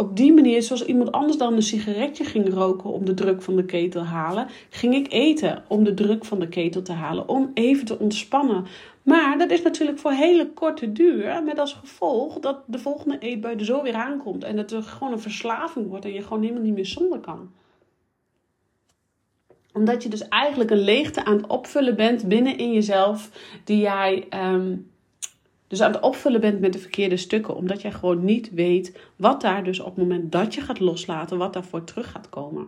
op 0.00 0.16
die 0.16 0.32
manier, 0.32 0.62
zoals 0.62 0.84
iemand 0.84 1.12
anders 1.12 1.38
dan 1.38 1.54
een 1.54 1.62
sigaretje 1.62 2.24
ging 2.24 2.54
roken 2.54 2.90
om 2.90 3.04
de 3.04 3.14
druk 3.14 3.42
van 3.42 3.56
de 3.56 3.64
ketel 3.64 4.02
te 4.02 4.08
halen, 4.08 4.46
ging 4.70 4.94
ik 4.94 5.12
eten 5.12 5.64
om 5.68 5.84
de 5.84 5.94
druk 5.94 6.24
van 6.24 6.38
de 6.38 6.48
ketel 6.48 6.82
te 6.82 6.92
halen, 6.92 7.28
om 7.28 7.50
even 7.54 7.84
te 7.84 7.98
ontspannen. 7.98 8.66
Maar 9.02 9.38
dat 9.38 9.50
is 9.50 9.62
natuurlijk 9.62 9.98
voor 9.98 10.10
hele 10.10 10.50
korte 10.52 10.92
duur, 10.92 11.42
met 11.44 11.58
als 11.58 11.72
gevolg 11.72 12.38
dat 12.38 12.58
de 12.66 12.78
volgende 12.78 13.18
eetbui 13.18 13.56
er 13.56 13.64
zo 13.64 13.82
weer 13.82 13.94
aankomt 13.94 14.44
en 14.44 14.56
dat 14.56 14.70
er 14.70 14.82
gewoon 14.82 15.12
een 15.12 15.20
verslaving 15.20 15.88
wordt 15.88 16.04
en 16.04 16.12
je 16.12 16.22
gewoon 16.22 16.42
helemaal 16.42 16.62
niet 16.62 16.74
meer 16.74 16.86
zonder 16.86 17.18
kan. 17.18 17.50
Omdat 19.72 20.02
je 20.02 20.08
dus 20.08 20.28
eigenlijk 20.28 20.70
een 20.70 20.84
leegte 20.84 21.24
aan 21.24 21.36
het 21.36 21.46
opvullen 21.46 21.96
bent 21.96 22.28
binnen 22.28 22.58
in 22.58 22.72
jezelf, 22.72 23.30
die 23.64 23.80
jij 23.80 24.26
ehm, 24.28 24.76
dus 25.68 25.82
aan 25.82 25.92
het 25.92 26.00
opvullen 26.00 26.40
bent 26.40 26.60
met 26.60 26.72
de 26.72 26.78
verkeerde 26.78 27.16
stukken. 27.16 27.56
Omdat 27.56 27.82
jij 27.82 27.92
gewoon 27.92 28.24
niet 28.24 28.50
weet 28.50 28.98
wat 29.16 29.40
daar 29.40 29.64
dus 29.64 29.80
op 29.80 29.96
het 29.96 29.96
moment 29.96 30.32
dat 30.32 30.54
je 30.54 30.60
gaat 30.60 30.80
loslaten, 30.80 31.38
wat 31.38 31.52
daarvoor 31.52 31.84
terug 31.84 32.10
gaat 32.10 32.28
komen. 32.28 32.66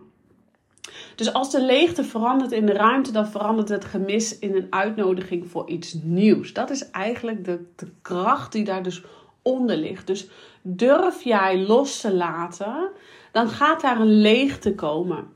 Dus 1.15 1.33
als 1.33 1.51
de 1.51 1.65
leegte 1.65 2.03
verandert 2.03 2.51
in 2.51 2.65
de 2.65 2.73
ruimte, 2.73 3.11
dan 3.11 3.27
verandert 3.27 3.69
het 3.69 3.85
gemis 3.85 4.39
in 4.39 4.55
een 4.55 4.67
uitnodiging 4.69 5.49
voor 5.49 5.69
iets 5.69 5.93
nieuws. 6.03 6.53
Dat 6.53 6.69
is 6.69 6.89
eigenlijk 6.89 7.45
de, 7.45 7.59
de 7.75 7.87
kracht 8.01 8.51
die 8.51 8.63
daar 8.63 8.83
dus 8.83 9.03
onder 9.41 9.77
ligt. 9.77 10.07
Dus 10.07 10.29
durf 10.61 11.23
jij 11.23 11.59
los 11.59 12.01
te 12.01 12.13
laten, 12.13 12.89
dan 13.31 13.49
gaat 13.49 13.81
daar 13.81 13.99
een 13.99 14.21
leegte 14.21 14.75
komen. 14.75 15.27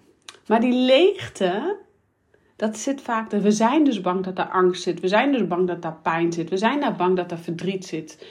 Maar 0.48 0.62
die 0.62 0.74
leegte, 0.74 1.77
dat 2.55 2.77
zit 2.77 3.01
vaak. 3.01 3.31
We 3.31 3.51
zijn 3.51 3.83
dus 3.83 4.01
bang 4.01 4.24
dat 4.24 4.35
daar 4.35 4.50
angst 4.50 4.83
zit. 4.83 5.00
We 5.00 5.07
zijn 5.07 5.31
dus 5.31 5.47
bang 5.47 5.67
dat 5.67 5.81
daar 5.81 6.00
pijn 6.03 6.33
zit. 6.33 6.50
We 6.50 6.57
zijn 6.57 6.79
daar 6.79 6.95
bang 6.95 7.15
dat 7.15 7.29
daar 7.29 7.39
verdriet 7.39 7.85
zit. 7.85 8.27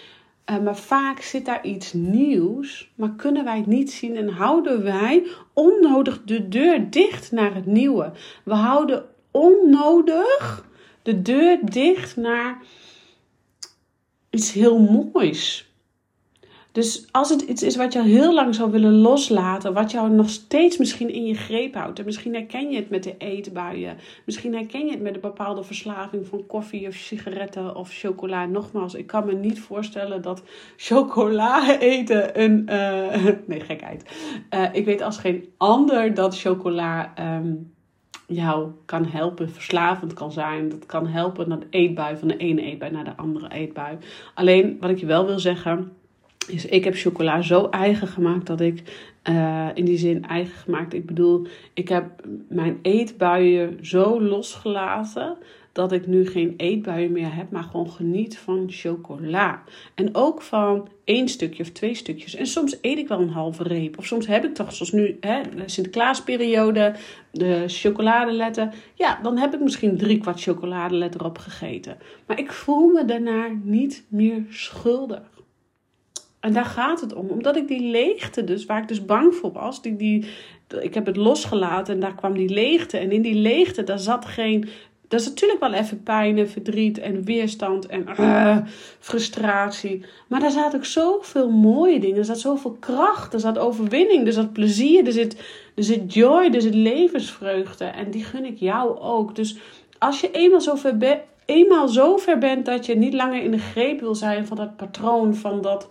Uh, 0.51 0.59
maar 0.59 0.77
vaak 0.77 1.21
zit 1.21 1.45
daar 1.45 1.65
iets 1.65 1.93
nieuws, 1.93 2.91
maar 2.95 3.15
kunnen 3.15 3.45
wij 3.45 3.57
het 3.57 3.67
niet 3.67 3.93
zien 3.93 4.17
en 4.17 4.29
houden 4.29 4.83
wij 4.83 5.27
onnodig 5.53 6.23
de 6.25 6.49
deur 6.49 6.91
dicht 6.91 7.33
naar 7.33 7.55
het 7.55 7.67
nieuwe. 7.67 8.13
We 8.45 8.55
houden 8.55 9.05
onnodig 9.31 10.69
de 11.03 11.23
deur 11.23 11.59
dicht 11.63 12.17
naar 12.17 12.63
iets 14.31 14.53
heel 14.53 14.79
moois. 14.79 15.74
Dus 16.75 17.07
als 17.11 17.31
het 17.31 17.41
iets 17.41 17.63
is 17.63 17.77
wat 17.77 17.93
je 17.93 17.99
al 17.99 18.05
heel 18.05 18.35
lang 18.35 18.55
zou 18.55 18.71
willen 18.71 18.95
loslaten, 18.95 19.73
wat 19.73 19.91
jou 19.91 20.11
nog 20.11 20.29
steeds 20.29 20.79
misschien 20.79 21.13
in 21.13 21.27
je 21.27 21.35
greep 21.35 21.75
houdt, 21.75 21.99
en 21.99 22.05
misschien 22.05 22.35
herken 22.35 22.71
je 22.71 22.77
het 22.77 22.91
met 22.91 23.03
de 23.03 23.15
eetbuien, 23.19 23.97
misschien 24.25 24.55
herken 24.55 24.87
je 24.87 24.91
het 24.91 25.01
met 25.01 25.15
een 25.15 25.21
bepaalde 25.21 25.63
verslaving 25.63 26.27
van 26.27 26.47
koffie 26.47 26.87
of 26.87 26.95
sigaretten 26.95 27.77
of 27.77 27.93
chocola. 27.93 28.47
Nogmaals, 28.47 28.95
ik 28.95 29.07
kan 29.07 29.27
me 29.27 29.33
niet 29.33 29.61
voorstellen 29.61 30.23
dat 30.23 30.43
chocola 30.77 31.79
eten 31.79 32.41
een. 32.43 32.67
Uh, 32.71 33.33
nee, 33.47 33.61
gekheid. 33.61 34.05
Uh, 34.55 34.65
ik 34.73 34.85
weet 34.85 35.03
als 35.03 35.19
geen 35.19 35.49
ander 35.57 36.15
dat 36.15 36.41
chocola. 36.41 37.13
Um, 37.37 37.73
jou 38.27 38.71
kan 38.85 39.05
helpen, 39.05 39.51
verslavend 39.51 40.13
kan 40.13 40.33
zijn. 40.33 40.69
Dat 40.69 40.87
kan 40.87 41.07
helpen 41.07 41.49
naar 41.49 41.59
de 41.59 41.67
eetbui, 41.71 42.17
van 42.17 42.29
de 42.29 42.37
ene 42.37 42.63
eetbui 42.63 42.93
naar 42.93 43.05
de 43.05 43.17
andere 43.17 43.51
eetbui. 43.51 43.99
Alleen 44.35 44.77
wat 44.81 44.91
ik 44.91 44.99
je 44.99 45.07
wel 45.07 45.27
wil 45.27 45.39
zeggen 45.39 45.93
is 46.49 46.67
ik 46.67 46.85
heb 46.85 46.95
chocola 46.95 47.43
zo 47.43 47.69
eigen 47.71 48.09
gemaakt 48.09 48.47
dat 48.47 48.61
ik, 48.61 48.83
uh, 49.29 49.69
in 49.75 49.85
die 49.85 49.99
zin 49.99 50.25
eigen 50.25 50.55
gemaakt, 50.55 50.95
ik 50.95 51.07
bedoel, 51.07 51.47
ik 51.75 51.89
heb 51.89 52.05
mijn 52.49 52.79
eetbuien 52.83 53.79
zo 53.83 54.23
losgelaten 54.23 55.37
dat 55.75 55.93
ik 55.93 56.07
nu 56.07 56.27
geen 56.27 56.55
eetbuien 56.57 57.13
meer 57.13 57.35
heb, 57.35 57.51
maar 57.51 57.63
gewoon 57.63 57.91
geniet 57.91 58.39
van 58.39 58.65
chocola. 58.69 59.63
En 59.95 60.15
ook 60.15 60.43
van 60.43 60.89
één 61.05 61.29
stukje 61.29 61.63
of 61.63 61.71
twee 61.71 61.95
stukjes. 61.95 62.35
En 62.35 62.47
soms 62.47 62.79
eet 62.81 62.99
ik 62.99 63.09
wel 63.09 63.21
een 63.21 63.31
halve 63.31 63.63
reep. 63.63 63.99
Of 63.99 64.07
soms 64.07 64.27
heb 64.27 64.45
ik 64.45 64.55
toch, 64.55 64.73
zoals 64.73 64.93
nu, 64.93 65.17
hè, 65.21 65.41
de 65.57 65.63
Sinterklaasperiode, 65.67 66.95
de 67.31 67.65
chocoladeletter. 67.67 68.75
Ja, 68.95 69.19
dan 69.23 69.39
heb 69.39 69.55
ik 69.55 69.61
misschien 69.61 69.97
drie 69.97 70.19
kwart 70.19 70.43
chocoladeletter 70.43 71.25
opgegeten. 71.25 71.97
Maar 72.27 72.39
ik 72.39 72.53
voel 72.53 72.89
me 72.89 73.05
daarna 73.05 73.49
niet 73.63 74.05
meer 74.09 74.45
schuldig. 74.51 75.34
En 76.45 76.53
daar 76.53 76.65
gaat 76.65 77.01
het 77.01 77.15
om. 77.15 77.29
Omdat 77.29 77.57
ik 77.57 77.69
die 77.69 77.91
leegte 77.91 78.45
dus, 78.45 78.67
waar 78.67 78.83
ik 78.83 78.89
dus 78.89 79.05
bang 79.05 79.35
voor 79.35 79.53
was, 79.53 79.83
die, 79.83 79.97
die, 79.97 80.27
ik 80.81 80.95
heb 80.95 81.07
het 81.07 81.17
losgelaten 81.17 81.95
en 81.95 82.01
daar 82.01 82.15
kwam 82.15 82.35
die 82.35 82.49
leegte. 82.49 82.99
En 82.99 83.13
in 83.13 83.23
die 83.23 83.35
leegte, 83.35 83.85
daar 83.85 83.99
zat 83.99 84.25
geen... 84.25 84.69
Dat 85.09 85.21
is 85.21 85.29
natuurlijk 85.29 85.61
wel 85.61 85.73
even 85.73 86.03
pijn 86.03 86.39
en 86.39 86.49
verdriet 86.49 86.99
en 86.99 87.25
weerstand 87.25 87.87
en 87.87 88.07
uh, 88.21 88.57
frustratie. 88.99 90.05
Maar 90.29 90.41
daar 90.41 90.51
zaten 90.51 90.79
ook 90.79 90.85
zoveel 90.85 91.51
mooie 91.51 92.01
dingen. 92.01 92.19
Er 92.19 92.25
zat 92.25 92.41
zoveel 92.41 92.77
kracht, 92.81 93.35
er 93.35 93.41
zat 93.41 93.59
overwinning, 93.59 94.27
er 94.27 94.33
zat 94.33 94.53
plezier, 94.53 95.07
er 95.07 95.13
zit, 95.13 95.37
er 95.75 95.85
zit 95.85 96.15
joy, 96.15 96.51
er 96.53 96.63
zit 96.63 96.75
levensvreugde. 96.75 97.85
En 97.85 98.11
die 98.11 98.25
gun 98.25 98.45
ik 98.45 98.59
jou 98.59 98.99
ook. 98.99 99.35
Dus 99.35 99.57
als 99.99 100.21
je 100.21 100.31
eenmaal 100.31 100.61
zover, 100.61 100.97
be 100.97 101.21
eenmaal 101.45 101.89
zover 101.89 102.39
bent 102.39 102.67
dat 102.67 102.87
je 102.87 102.97
niet 102.97 103.15
langer 103.15 103.43
in 103.43 103.51
de 103.51 103.59
greep 103.59 104.01
wil 104.01 104.15
zijn 104.15 104.47
van 104.47 104.57
dat 104.57 104.77
patroon, 104.77 105.35
van 105.35 105.61
dat 105.61 105.89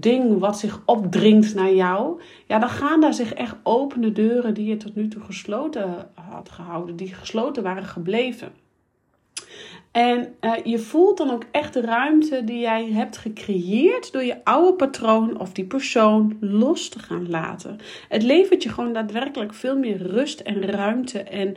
ding 0.00 0.38
wat 0.38 0.58
zich 0.58 0.82
opdringt 0.84 1.54
naar 1.54 1.72
jou, 1.72 2.20
ja, 2.46 2.58
dan 2.58 2.68
gaan 2.68 3.00
daar 3.00 3.14
zich 3.14 3.32
echt 3.32 3.56
opene 3.62 4.12
deuren 4.12 4.54
die 4.54 4.66
je 4.66 4.76
tot 4.76 4.94
nu 4.94 5.08
toe 5.08 5.22
gesloten 5.22 6.10
had 6.14 6.50
gehouden, 6.50 6.96
die 6.96 7.14
gesloten 7.14 7.62
waren 7.62 7.84
gebleven. 7.84 8.52
En 9.92 10.34
uh, 10.40 10.52
je 10.64 10.78
voelt 10.78 11.18
dan 11.18 11.30
ook 11.30 11.44
echt 11.50 11.74
de 11.74 11.80
ruimte 11.80 12.44
die 12.44 12.58
jij 12.58 12.90
hebt 12.92 13.16
gecreëerd 13.16 14.12
door 14.12 14.22
je 14.22 14.44
oude 14.44 14.72
patroon 14.72 15.38
of 15.38 15.52
die 15.52 15.64
persoon 15.64 16.36
los 16.40 16.88
te 16.88 16.98
gaan 16.98 17.30
laten. 17.30 17.78
Het 18.08 18.22
levert 18.22 18.62
je 18.62 18.68
gewoon 18.68 18.92
daadwerkelijk 18.92 19.54
veel 19.54 19.78
meer 19.78 19.96
rust 19.96 20.40
en 20.40 20.62
ruimte 20.62 21.22
en 21.22 21.56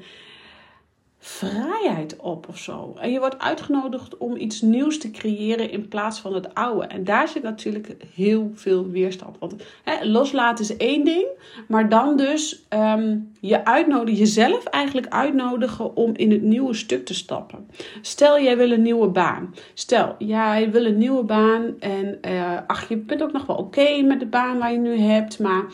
vrijheid 1.27 2.15
op 2.17 2.47
of 2.49 2.57
zo. 2.57 2.93
En 2.99 3.11
je 3.11 3.19
wordt 3.19 3.39
uitgenodigd 3.39 4.17
om 4.17 4.35
iets 4.35 4.61
nieuws 4.61 4.99
te 4.99 5.11
creëren 5.11 5.71
in 5.71 5.87
plaats 5.87 6.19
van 6.19 6.33
het 6.33 6.53
oude. 6.53 6.85
En 6.85 7.03
daar 7.03 7.27
zit 7.27 7.43
natuurlijk 7.43 7.95
heel 8.13 8.51
veel 8.53 8.89
weerstand. 8.89 9.37
Want 9.39 9.55
hè, 9.83 10.05
loslaten 10.05 10.65
is 10.65 10.77
één 10.77 11.05
ding, 11.05 11.27
maar 11.67 11.89
dan 11.89 12.17
dus 12.17 12.65
um, 12.69 13.31
je 13.39 13.65
uitnodigen, 13.65 14.19
jezelf 14.19 14.65
eigenlijk 14.65 15.07
uitnodigen 15.07 15.95
om 15.95 16.11
in 16.15 16.31
het 16.31 16.41
nieuwe 16.41 16.73
stuk 16.73 17.05
te 17.05 17.13
stappen. 17.13 17.67
Stel, 18.01 18.39
jij 18.41 18.57
wil 18.57 18.71
een 18.71 18.81
nieuwe 18.81 19.07
baan. 19.07 19.55
Stel, 19.73 20.15
jij 20.17 20.71
wil 20.71 20.85
een 20.85 20.97
nieuwe 20.97 21.23
baan 21.23 21.79
en 21.79 22.19
uh, 22.27 22.57
ach, 22.67 22.89
je 22.89 22.97
bent 22.97 23.23
ook 23.23 23.31
nog 23.31 23.45
wel 23.45 23.55
oké 23.55 24.01
met 24.01 24.19
de 24.19 24.25
baan 24.25 24.57
waar 24.57 24.71
je 24.71 24.77
nu 24.77 24.97
hebt, 24.97 25.39
maar 25.39 25.65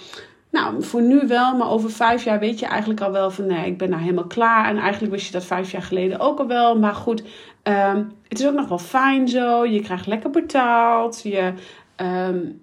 nou, 0.51 0.83
voor 0.83 1.01
nu 1.01 1.27
wel, 1.27 1.55
maar 1.57 1.69
over 1.69 1.91
vijf 1.91 2.23
jaar 2.23 2.39
weet 2.39 2.59
je 2.59 2.65
eigenlijk 2.65 3.01
al 3.01 3.11
wel 3.11 3.31
van 3.31 3.45
nee, 3.45 3.65
ik 3.65 3.77
ben 3.77 3.89
nou 3.89 4.01
helemaal 4.01 4.27
klaar. 4.27 4.69
En 4.69 4.77
eigenlijk 4.77 5.13
wist 5.13 5.25
je 5.25 5.31
dat 5.31 5.45
vijf 5.45 5.71
jaar 5.71 5.81
geleden 5.81 6.19
ook 6.19 6.39
al 6.39 6.47
wel. 6.47 6.79
Maar 6.79 6.95
goed, 6.95 7.23
um, 7.63 8.11
het 8.27 8.39
is 8.39 8.47
ook 8.47 8.53
nog 8.53 8.67
wel 8.67 8.77
fijn 8.77 9.27
zo. 9.27 9.65
Je 9.65 9.81
krijgt 9.81 10.07
lekker 10.07 10.29
betaald. 10.29 11.21
Je, 11.21 11.53
um, 11.97 12.61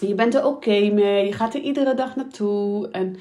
je 0.00 0.14
bent 0.14 0.34
er 0.34 0.46
oké 0.46 0.90
mee. 0.90 1.26
Je 1.26 1.32
gaat 1.32 1.54
er 1.54 1.60
iedere 1.60 1.94
dag 1.94 2.16
naartoe. 2.16 2.88
En 2.88 3.16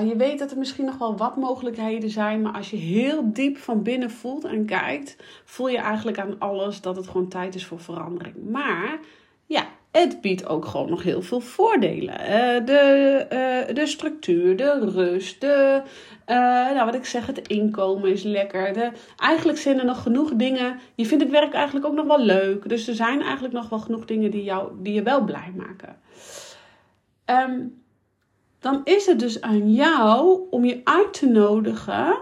uh, 0.00 0.08
je 0.08 0.16
weet 0.16 0.38
dat 0.38 0.50
er 0.50 0.58
misschien 0.58 0.84
nog 0.84 0.98
wel 0.98 1.16
wat 1.16 1.36
mogelijkheden 1.36 2.10
zijn. 2.10 2.42
Maar 2.42 2.52
als 2.52 2.70
je 2.70 2.76
heel 2.76 3.32
diep 3.32 3.58
van 3.58 3.82
binnen 3.82 4.10
voelt 4.10 4.44
en 4.44 4.66
kijkt, 4.66 5.16
voel 5.44 5.68
je 5.68 5.78
eigenlijk 5.78 6.18
aan 6.18 6.38
alles 6.38 6.80
dat 6.80 6.96
het 6.96 7.06
gewoon 7.06 7.28
tijd 7.28 7.54
is 7.54 7.66
voor 7.66 7.80
verandering. 7.80 8.34
Maar 8.50 8.98
ja, 9.46 9.66
het 10.00 10.20
biedt 10.20 10.46
ook 10.46 10.64
gewoon 10.64 10.90
nog 10.90 11.02
heel 11.02 11.22
veel 11.22 11.40
voordelen. 11.40 12.20
Uh, 12.20 12.66
de, 12.66 13.26
uh, 13.68 13.74
de 13.74 13.86
structuur, 13.86 14.56
de 14.56 14.90
rust, 14.94 15.40
de, 15.40 15.82
uh, 16.26 16.36
nou 16.72 16.84
wat 16.84 16.94
ik 16.94 17.04
zeg, 17.04 17.26
het 17.26 17.48
inkomen 17.48 18.10
is 18.10 18.22
lekker. 18.22 18.72
De, 18.72 18.90
eigenlijk 19.16 19.58
zijn 19.58 19.78
er 19.78 19.84
nog 19.84 20.02
genoeg 20.02 20.32
dingen. 20.34 20.78
Je 20.94 21.06
vindt 21.06 21.22
het 21.22 21.32
werk 21.32 21.52
eigenlijk 21.52 21.86
ook 21.86 21.94
nog 21.94 22.06
wel 22.06 22.20
leuk. 22.20 22.68
Dus 22.68 22.88
er 22.88 22.94
zijn 22.94 23.22
eigenlijk 23.22 23.54
nog 23.54 23.68
wel 23.68 23.78
genoeg 23.78 24.04
dingen 24.04 24.30
die, 24.30 24.42
jou, 24.42 24.72
die 24.78 24.94
je 24.94 25.02
wel 25.02 25.24
blij 25.24 25.52
maken. 25.56 25.96
Um, 27.26 27.82
dan 28.60 28.80
is 28.84 29.06
het 29.06 29.18
dus 29.18 29.40
aan 29.40 29.72
jou 29.72 30.40
om 30.50 30.64
je 30.64 30.80
uit 30.84 31.12
te 31.12 31.26
nodigen 31.26 32.16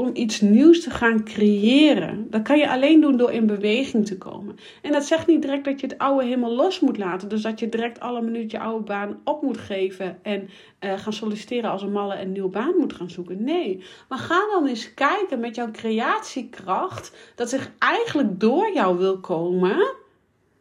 om 0.00 0.10
iets 0.12 0.40
nieuws 0.40 0.82
te 0.82 0.90
gaan 0.90 1.24
creëren. 1.24 2.26
Dat 2.30 2.42
kan 2.42 2.58
je 2.58 2.70
alleen 2.70 3.00
doen 3.00 3.16
door 3.16 3.32
in 3.32 3.46
beweging 3.46 4.06
te 4.06 4.18
komen. 4.18 4.56
En 4.82 4.92
dat 4.92 5.04
zegt 5.04 5.26
niet 5.26 5.42
direct 5.42 5.64
dat 5.64 5.80
je 5.80 5.86
het 5.86 5.98
oude 5.98 6.24
helemaal 6.24 6.54
los 6.54 6.80
moet 6.80 6.98
laten. 6.98 7.28
Dus 7.28 7.42
dat 7.42 7.60
je 7.60 7.68
direct 7.68 8.00
alle 8.00 8.22
minuut 8.22 8.50
je 8.50 8.58
oude 8.58 8.84
baan 8.84 9.20
op 9.24 9.42
moet 9.42 9.58
geven 9.58 10.18
en 10.22 10.48
uh, 10.80 10.98
gaan 10.98 11.12
solliciteren 11.12 11.70
als 11.70 11.82
een 11.82 11.92
malle 11.92 12.14
en 12.14 12.26
een 12.26 12.32
nieuwe 12.32 12.48
baan 12.48 12.74
moet 12.78 12.92
gaan 12.92 13.10
zoeken. 13.10 13.44
Nee, 13.44 13.84
maar 14.08 14.18
ga 14.18 14.46
dan 14.50 14.66
eens 14.66 14.94
kijken 14.94 15.40
met 15.40 15.54
jouw 15.54 15.70
creatiekracht 15.70 17.32
dat 17.34 17.48
zich 17.48 17.72
eigenlijk 17.78 18.40
door 18.40 18.72
jou 18.74 18.98
wil 18.98 19.20
komen 19.20 19.94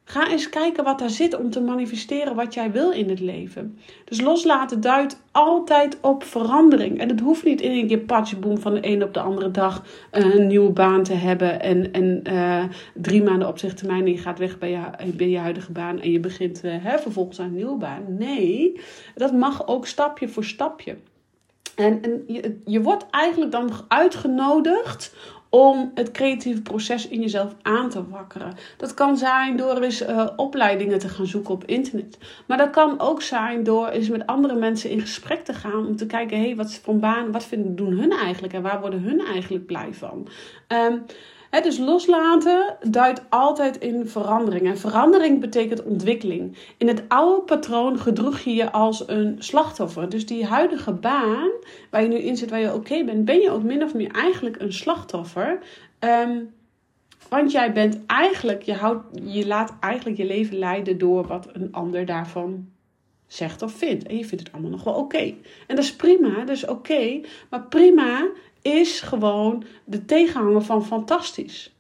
Ga 0.10 0.30
eens 0.30 0.50
kijken 0.50 0.84
wat 0.84 1.00
daar 1.00 1.10
zit 1.10 1.38
om 1.38 1.50
te 1.50 1.62
manifesteren 1.62 2.36
wat 2.36 2.54
jij 2.54 2.72
wil 2.72 2.92
in 2.92 3.10
het 3.10 3.20
leven. 3.20 3.80
Dus 4.06 4.22
loslaten 4.22 4.82
duidt 4.82 5.22
altijd 5.32 5.98
op 6.02 6.24
verandering. 6.24 7.00
En 7.00 7.10
het 7.10 7.20
hoeft 7.20 7.44
niet 7.44 7.62
in 7.62 7.72
een 7.72 7.88
keer 7.88 8.00
patchboom 8.00 8.58
van 8.58 8.74
de 8.74 8.88
een 8.88 9.04
op 9.04 9.14
de 9.14 9.20
andere 9.20 9.52
dag 9.52 9.84
eh, 10.12 10.36
een 10.36 10.48
nieuwe 10.48 10.70
baan 10.70 11.04
te 11.04 11.14
hebben. 11.14 11.62
En, 11.62 11.94
en 11.94 12.22
uh, 12.30 12.64
drie 12.94 13.24
maanden 13.24 13.48
opzichttermijn 13.48 14.06
en 14.06 14.12
je 14.12 14.18
gaat 14.18 14.40
weg 14.40 14.58
bij 14.58 14.70
je, 14.70 15.12
bij 15.14 15.30
je 15.30 15.38
huidige 15.38 15.72
baan. 15.72 16.02
En 16.02 16.12
je 16.12 16.20
begint 16.20 16.62
uh, 16.64 16.74
hè, 16.80 17.00
vervolgens 17.00 17.40
aan 17.40 17.46
een 17.46 17.56
nieuwe 17.56 17.78
baan. 17.78 18.04
Nee, 18.08 18.80
dat 19.16 19.34
mag 19.34 19.68
ook 19.68 19.88
stapje 19.88 20.28
voor 20.28 20.44
stapje. 20.44 20.96
En, 21.76 22.02
en 22.02 22.24
je, 22.28 22.62
je 22.66 22.82
wordt 22.82 23.06
eigenlijk 23.10 23.52
dan 23.52 23.72
uitgenodigd 23.88 25.16
om 25.50 25.92
het 25.96 26.12
creatieve 26.12 26.62
proces 26.62 27.08
in 27.08 27.22
jezelf 27.22 27.56
aan 27.62 27.90
te 27.90 28.10
wakkeren. 28.10 28.54
Dat 28.78 28.94
kan 28.94 29.18
zijn 29.18 29.58
door 29.58 29.82
eens 29.82 30.02
uh, 30.02 30.28
opleidingen 30.36 31.00
te 31.00 31.10
gaan 31.10 31.26
zoeken 31.26 31.54
op 31.54 31.66
internet. 31.66 32.18
Maar 32.46 32.58
dat 32.58 32.70
kan 32.70 33.00
ook 33.00 33.22
zijn 33.22 33.64
door 33.64 33.88
eens 33.88 34.10
met 34.10 34.26
andere 34.26 34.56
mensen 34.56 34.90
in 34.90 35.02
gesprek 35.02 35.44
te 35.44 35.54
gaan 35.54 35.88
om 35.88 35.96
te 35.96 36.06
kijken, 36.06 36.38
hé, 36.38 36.46
hey, 36.46 36.56
wat 36.56 36.74
voor 36.84 36.98
baan, 36.98 37.32
wat 37.32 37.46
vinden, 37.46 37.76
doen 37.76 37.94
hun 38.00 38.12
eigenlijk 38.12 38.54
en 38.54 38.62
waar 38.62 38.80
worden 38.80 39.02
hun 39.02 39.20
eigenlijk 39.20 39.66
blij 39.66 39.94
van? 39.94 40.28
Um, 40.68 41.06
dus 41.50 41.78
loslaten 41.78 42.78
duidt 42.90 43.22
altijd 43.30 43.78
in 43.78 44.08
verandering. 44.08 44.66
En 44.66 44.78
verandering 44.78 45.40
betekent 45.40 45.84
ontwikkeling. 45.84 46.58
In 46.78 46.88
het 46.88 47.04
oude 47.08 47.42
patroon 47.42 48.00
gedroeg 48.00 48.40
je 48.40 48.54
je 48.54 48.72
als 48.72 49.08
een 49.08 49.36
slachtoffer. 49.40 50.10
Dus 50.10 50.26
die 50.26 50.46
huidige 50.46 50.92
baan 50.92 51.50
waar 51.92 52.02
je 52.02 52.08
nu 52.08 52.18
in 52.18 52.38
zit, 52.38 52.50
waar 52.50 52.60
je 52.60 52.74
oké 52.74 53.04
bent, 53.04 53.26
ben 53.26 53.40
je 53.40 53.52
ook 53.52 53.64
min 53.64 53.84
of 53.84 53.94
meer 53.94 54.12
eigenlijk 54.12 54.62
een 54.62 54.74
slachtoffer. 54.74 55.60
Ehm, 56.00 56.40
want 57.30 57.52
jij 57.52 57.74
bent 57.74 58.06
eigenlijk, 58.06 58.62
je, 58.62 59.00
je 59.24 59.48
laat 59.48 59.76
eigenlijk 59.80 60.18
je 60.18 60.26
leven 60.26 60.58
leiden 60.58 60.98
door 60.98 61.28
wat 61.28 61.50
een 61.54 61.72
ander 61.72 62.06
daarvan 62.06 62.68
zegt 63.28 63.62
of 63.62 63.72
vindt. 63.72 64.08
En 64.08 64.18
je 64.18 64.26
vindt 64.26 64.44
het 64.44 64.54
allemaal 64.54 64.72
nog 64.72 64.84
wel 64.84 64.94
oké. 64.94 65.34
En 65.68 65.76
dat 65.76 65.78
is 65.78 65.96
prima, 65.96 66.40
dat 66.40 66.50
is 66.50 66.66
oké. 66.66 67.22
maar 67.50 67.64
prima 67.64 68.30
is 68.62 69.02
gewoon 69.02 69.64
de 69.86 70.06
tegenhanger 70.06 70.62
van 70.62 70.86
fantastisch. 70.86 71.77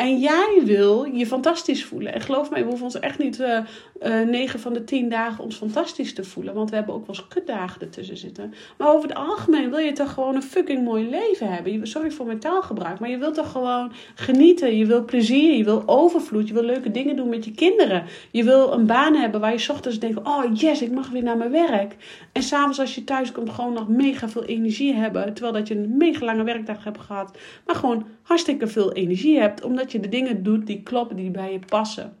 En 0.00 0.18
jij 0.18 0.62
wil 0.64 1.04
je 1.04 1.26
fantastisch 1.26 1.84
voelen. 1.84 2.14
En 2.14 2.20
geloof 2.20 2.50
mij, 2.50 2.60
we 2.60 2.66
hoeven 2.68 2.84
ons 2.84 2.98
echt 2.98 3.18
niet 3.18 3.38
uh, 3.40 3.58
uh, 4.02 4.28
9 4.28 4.60
van 4.60 4.72
de 4.72 4.84
10 4.84 5.08
dagen 5.08 5.44
ons 5.44 5.56
fantastisch 5.56 6.14
te 6.14 6.24
voelen. 6.24 6.54
Want 6.54 6.70
we 6.70 6.76
hebben 6.76 6.94
ook 6.94 7.06
wel 7.06 7.16
eens 7.16 7.28
kutdagen 7.28 7.80
ertussen 7.80 8.16
zitten. 8.16 8.54
Maar 8.78 8.88
over 8.88 9.08
het 9.08 9.18
algemeen 9.18 9.70
wil 9.70 9.78
je 9.78 9.92
toch 9.92 10.12
gewoon 10.12 10.34
een 10.34 10.42
fucking 10.42 10.84
mooi 10.84 11.10
leven 11.10 11.52
hebben. 11.52 11.86
Sorry 11.86 12.10
voor 12.10 12.26
mijn 12.26 12.38
taalgebruik. 12.38 12.98
Maar 12.98 13.10
je 13.10 13.18
wilt 13.18 13.34
toch 13.34 13.50
gewoon 13.50 13.92
genieten. 14.14 14.76
Je 14.76 14.86
wil 14.86 15.04
plezier. 15.04 15.56
Je 15.56 15.64
wil 15.64 15.82
overvloed. 15.86 16.48
Je 16.48 16.54
wil 16.54 16.62
leuke 16.62 16.90
dingen 16.90 17.16
doen 17.16 17.28
met 17.28 17.44
je 17.44 17.52
kinderen. 17.52 18.04
Je 18.30 18.44
wil 18.44 18.72
een 18.72 18.86
baan 18.86 19.14
hebben 19.14 19.40
waar 19.40 19.52
je 19.52 19.68
ochtends 19.70 19.98
denkt: 19.98 20.18
oh 20.22 20.44
yes, 20.54 20.82
ik 20.82 20.90
mag 20.90 21.08
weer 21.10 21.22
naar 21.22 21.36
mijn 21.36 21.50
werk. 21.50 21.96
En 22.32 22.42
s'avonds 22.42 22.80
als 22.80 22.94
je 22.94 23.04
thuis 23.04 23.32
komt, 23.32 23.50
gewoon 23.50 23.72
nog 23.72 23.88
mega 23.88 24.28
veel 24.28 24.44
energie 24.44 24.94
hebben. 24.94 25.34
Terwijl 25.34 25.54
dat 25.54 25.68
je 25.68 25.74
een 25.74 25.96
mega 25.96 26.24
lange 26.24 26.44
werkdag 26.44 26.84
hebt 26.84 27.00
gehad. 27.00 27.38
Maar 27.66 27.76
gewoon 27.76 28.06
hartstikke 28.22 28.66
veel 28.66 28.92
energie 28.92 29.38
hebt. 29.40 29.64
Omdat 29.64 29.89
je 29.92 30.00
de 30.00 30.08
dingen 30.08 30.42
doet 30.42 30.66
die 30.66 30.82
kloppen, 30.82 31.16
die 31.16 31.30
bij 31.30 31.52
je 31.52 31.58
passen. 31.66 32.16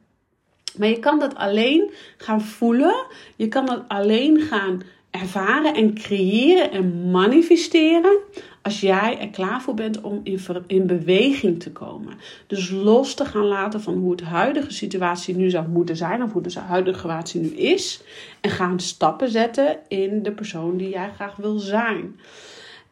Maar 0.78 0.88
je 0.88 0.98
kan 0.98 1.18
dat 1.18 1.34
alleen 1.34 1.90
gaan 2.16 2.40
voelen. 2.40 3.06
Je 3.36 3.48
kan 3.48 3.66
dat 3.66 3.82
alleen 3.88 4.40
gaan 4.40 4.82
ervaren 5.10 5.74
en 5.74 5.94
creëren 5.94 6.70
en 6.70 7.10
manifesteren. 7.10 8.18
Als 8.62 8.80
jij 8.80 9.18
er 9.20 9.28
klaar 9.28 9.62
voor 9.62 9.74
bent 9.74 10.00
om 10.00 10.20
in, 10.22 10.40
in 10.66 10.86
beweging 10.86 11.62
te 11.62 11.72
komen. 11.72 12.14
Dus 12.46 12.70
los 12.70 13.14
te 13.14 13.24
gaan 13.24 13.44
laten 13.44 13.80
van 13.80 13.94
hoe 13.94 14.10
het 14.10 14.22
huidige 14.22 14.72
situatie 14.72 15.36
nu 15.36 15.50
zou 15.50 15.68
moeten 15.68 15.96
zijn. 15.96 16.22
Of 16.22 16.32
hoe 16.32 16.42
de 16.42 16.60
huidige 16.60 16.98
situatie 16.98 17.40
nu 17.40 17.48
is. 17.48 18.02
En 18.40 18.50
gaan 18.50 18.80
stappen 18.80 19.30
zetten 19.30 19.78
in 19.88 20.22
de 20.22 20.32
persoon 20.32 20.76
die 20.76 20.88
jij 20.88 21.10
graag 21.14 21.36
wil 21.36 21.58
zijn. 21.58 22.16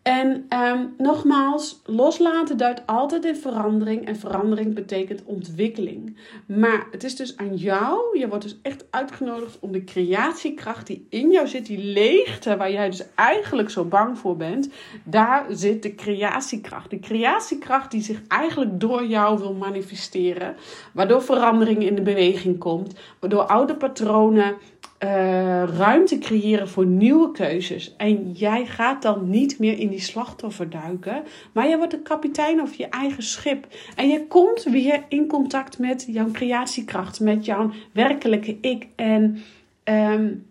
En 0.08 0.44
ehm, 0.48 0.86
nogmaals, 0.96 1.80
loslaten 1.84 2.56
duidt 2.56 2.82
altijd 2.86 3.24
in 3.24 3.36
verandering. 3.36 4.06
En 4.06 4.16
verandering 4.16 4.74
betekent 4.74 5.22
ontwikkeling. 5.24 6.16
Maar 6.46 6.86
het 6.90 7.04
is 7.04 7.16
dus 7.16 7.36
aan 7.36 7.56
jou. 7.56 8.18
Je 8.18 8.28
wordt 8.28 8.44
dus 8.44 8.58
echt 8.62 8.84
uitgenodigd 8.90 9.58
om 9.60 9.72
de 9.72 9.84
creatiekracht 9.84 10.86
die 10.86 11.06
in 11.10 11.30
jou 11.30 11.46
zit, 11.46 11.66
die 11.66 11.78
leegte 11.78 12.56
waar 12.56 12.72
jij 12.72 12.90
dus 12.90 13.04
eigenlijk 13.14 13.70
zo 13.70 13.84
bang 13.84 14.18
voor 14.18 14.36
bent. 14.36 14.68
Daar 15.04 15.46
zit 15.48 15.82
de 15.82 15.94
creatiekracht. 15.94 16.90
De 16.90 16.98
creatiekracht 16.98 17.90
die 17.90 18.02
zich 18.02 18.20
eigenlijk 18.28 18.80
door 18.80 19.06
jou 19.06 19.38
wil 19.38 19.54
manifesteren. 19.54 20.56
Waardoor 20.92 21.22
verandering 21.22 21.82
in 21.82 21.94
de 21.94 22.02
beweging 22.02 22.58
komt. 22.58 22.94
Waardoor 23.18 23.42
oude 23.42 23.76
patronen 23.76 24.56
uh, 25.04 25.64
ruimte 25.64 26.18
creëren 26.18 26.68
voor 26.68 26.86
nieuwe 26.86 27.32
keuzes. 27.32 27.94
En 27.96 28.32
jij 28.32 28.66
gaat 28.66 29.02
dan 29.02 29.30
niet 29.30 29.58
meer 29.58 29.78
in 29.78 29.88
die 29.88 30.00
slachtoffer 30.00 30.70
duiken, 30.70 31.22
maar 31.52 31.68
je 31.68 31.76
wordt 31.76 31.92
de 31.92 32.02
kapitein 32.02 32.60
over 32.60 32.74
je 32.78 32.88
eigen 32.88 33.22
schip. 33.22 33.66
En 33.96 34.08
je 34.08 34.26
komt 34.26 34.62
weer 34.62 35.02
in 35.08 35.26
contact 35.26 35.78
met 35.78 36.06
jouw 36.08 36.30
creatiekracht, 36.30 37.20
met 37.20 37.44
jouw 37.44 37.70
werkelijke 37.92 38.56
ik. 38.60 38.86
En 38.96 39.38
um, 39.84 40.46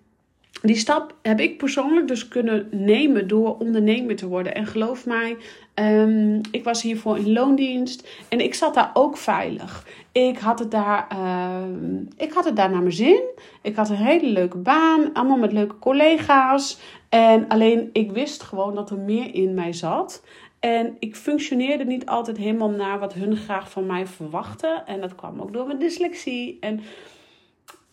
die 0.61 0.75
stap 0.75 1.15
heb 1.21 1.39
ik 1.39 1.57
persoonlijk 1.57 2.07
dus 2.07 2.27
kunnen 2.27 2.67
nemen 2.71 3.27
door 3.27 3.57
ondernemer 3.57 4.15
te 4.15 4.27
worden. 4.27 4.55
En 4.55 4.65
geloof 4.65 5.05
mij, 5.05 5.37
um, 5.79 6.41
ik 6.51 6.63
was 6.63 6.81
hiervoor 6.81 7.17
in 7.17 7.31
loondienst 7.31 8.07
en 8.29 8.39
ik 8.39 8.53
zat 8.53 8.73
daar 8.73 8.91
ook 8.93 9.17
veilig. 9.17 9.87
Ik 10.11 10.37
had 10.37 10.59
het 10.59 10.71
daar, 10.71 11.07
uh, 11.13 12.07
ik 12.17 12.31
had 12.33 12.45
het 12.45 12.55
daar 12.55 12.69
naar 12.69 12.81
mijn 12.81 12.93
zin. 12.93 13.21
Ik 13.61 13.75
had 13.75 13.89
een 13.89 13.95
hele 13.95 14.27
leuke 14.27 14.57
baan, 14.57 15.13
allemaal 15.13 15.37
met 15.37 15.51
leuke 15.51 15.79
collega's. 15.79 16.79
En 17.09 17.47
alleen 17.47 17.89
ik 17.93 18.11
wist 18.11 18.43
gewoon 18.43 18.75
dat 18.75 18.89
er 18.89 18.97
meer 18.97 19.33
in 19.33 19.53
mij 19.53 19.73
zat. 19.73 20.23
En 20.59 20.95
ik 20.99 21.15
functioneerde 21.15 21.85
niet 21.85 22.05
altijd 22.05 22.37
helemaal 22.37 22.69
naar 22.69 22.99
wat 22.99 23.13
hun 23.13 23.35
graag 23.35 23.71
van 23.71 23.85
mij 23.85 24.07
verwachten. 24.07 24.85
En 24.85 25.01
dat 25.01 25.15
kwam 25.15 25.41
ook 25.41 25.53
door 25.53 25.67
mijn 25.67 25.79
dyslexie. 25.79 26.57
En 26.59 26.79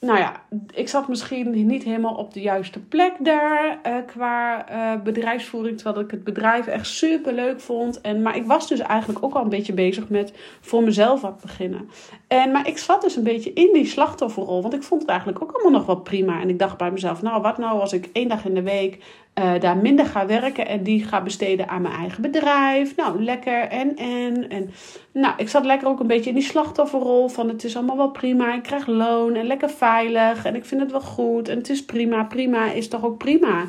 nou 0.05 0.19
ja, 0.19 0.43
ik 0.75 0.89
zat 0.89 1.09
misschien 1.09 1.67
niet 1.67 1.83
helemaal 1.83 2.15
op 2.15 2.33
de 2.33 2.41
juiste 2.41 2.81
plek 2.81 3.13
daar 3.19 3.79
uh, 3.87 3.95
qua 4.07 4.67
uh, 4.71 5.03
bedrijfsvoering. 5.03 5.77
Terwijl 5.77 6.05
ik 6.05 6.11
het 6.11 6.25
bedrijf 6.25 6.67
echt 6.67 6.87
super 6.87 7.33
leuk 7.33 7.61
vond. 7.61 8.01
En, 8.01 8.23
maar 8.23 8.37
ik 8.37 8.47
was 8.47 8.69
dus 8.69 8.81
eigenlijk 8.81 9.25
ook 9.25 9.35
al 9.35 9.43
een 9.43 9.49
beetje 9.49 9.73
bezig 9.73 10.09
met 10.09 10.33
voor 10.61 10.83
mezelf 10.83 11.21
wat 11.21 11.41
beginnen. 11.41 11.89
En, 12.29 12.53
maar 12.53 12.69
ik 12.69 12.79
zat 12.79 13.03
dus 13.03 13.17
een 13.17 13.23
beetje 13.23 13.53
in 13.53 13.71
die 13.73 13.87
slachtofferrol. 13.87 14.63
Want 14.63 14.75
ik 14.75 14.83
vond 14.83 15.01
het 15.01 15.11
eigenlijk 15.11 15.43
ook 15.43 15.53
allemaal 15.53 15.73
nog 15.73 15.87
wel 15.87 16.01
prima. 16.01 16.41
En 16.41 16.49
ik 16.49 16.59
dacht 16.59 16.77
bij 16.77 16.91
mezelf, 16.91 17.23
nou 17.23 17.43
wat 17.43 17.59
nou 17.59 17.81
als 17.81 17.93
ik 17.93 18.09
één 18.13 18.29
dag 18.29 18.45
in 18.45 18.55
de 18.55 18.63
week 18.63 19.03
uh, 19.39 19.61
daar 19.61 19.77
minder 19.77 20.07
ga 20.07 20.27
werken 20.27 20.67
en 20.67 20.83
die 20.83 21.05
ga 21.05 21.23
besteden 21.23 21.69
aan 21.69 21.83
mijn 21.83 21.95
eigen 21.95 22.23
bedrijf. 22.23 22.97
Nou, 22.97 23.23
lekker 23.23 23.61
en 23.61 23.97
en. 23.97 24.49
En 24.49 24.71
nou, 25.13 25.35
ik 25.37 25.49
zat 25.49 25.65
lekker 25.65 25.89
ook 25.89 26.01
een 26.01 26.07
beetje 26.07 26.31
in 26.31 26.37
die 26.37 26.45
slachtofferrol 26.45 27.29
van 27.29 27.49
het 27.49 27.65
is 27.65 27.77
allemaal 27.77 27.97
wel 27.97 28.11
prima. 28.11 28.55
Ik 28.55 28.63
krijg 28.63 28.87
loon 28.87 29.35
en 29.35 29.47
lekker 29.47 29.71
veilig 29.71 30.45
en 30.45 30.55
ik 30.55 30.65
vind 30.65 30.81
het 30.81 30.91
wel 30.91 31.01
goed 31.01 31.49
en 31.49 31.59
het 31.59 31.69
is 31.69 31.85
prima. 31.85 32.25
Prima 32.25 32.73
is 32.73 32.89
toch 32.89 33.05
ook 33.05 33.19
prima? 33.19 33.65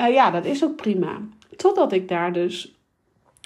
Uh, 0.00 0.12
ja, 0.12 0.30
dat 0.30 0.44
is 0.44 0.64
ook 0.64 0.76
prima. 0.76 1.18
Totdat 1.56 1.92
ik 1.92 2.08
daar 2.08 2.32
dus 2.32 2.74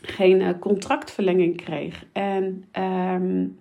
geen 0.02 0.40
uh, 0.40 0.48
contractverlenging 0.60 1.56
kreeg. 1.56 2.04
En 2.12 2.64
um, 3.12 3.58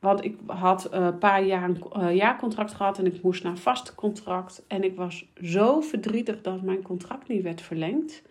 want 0.00 0.24
ik 0.24 0.36
had 0.46 0.88
een 0.90 1.02
uh, 1.02 1.18
paar 1.18 1.44
jaar 1.44 1.64
een 1.64 1.82
uh, 1.96 2.14
jaarcontract 2.16 2.74
gehad 2.74 2.98
en 2.98 3.06
ik 3.06 3.22
moest 3.22 3.42
naar 3.42 3.56
vast 3.56 3.94
contract. 3.94 4.64
En 4.68 4.84
ik 4.84 4.96
was 4.96 5.26
zo 5.42 5.80
verdrietig 5.80 6.40
dat 6.40 6.62
mijn 6.62 6.82
contract 6.82 7.28
niet 7.28 7.42
werd 7.42 7.60
verlengd. 7.60 8.22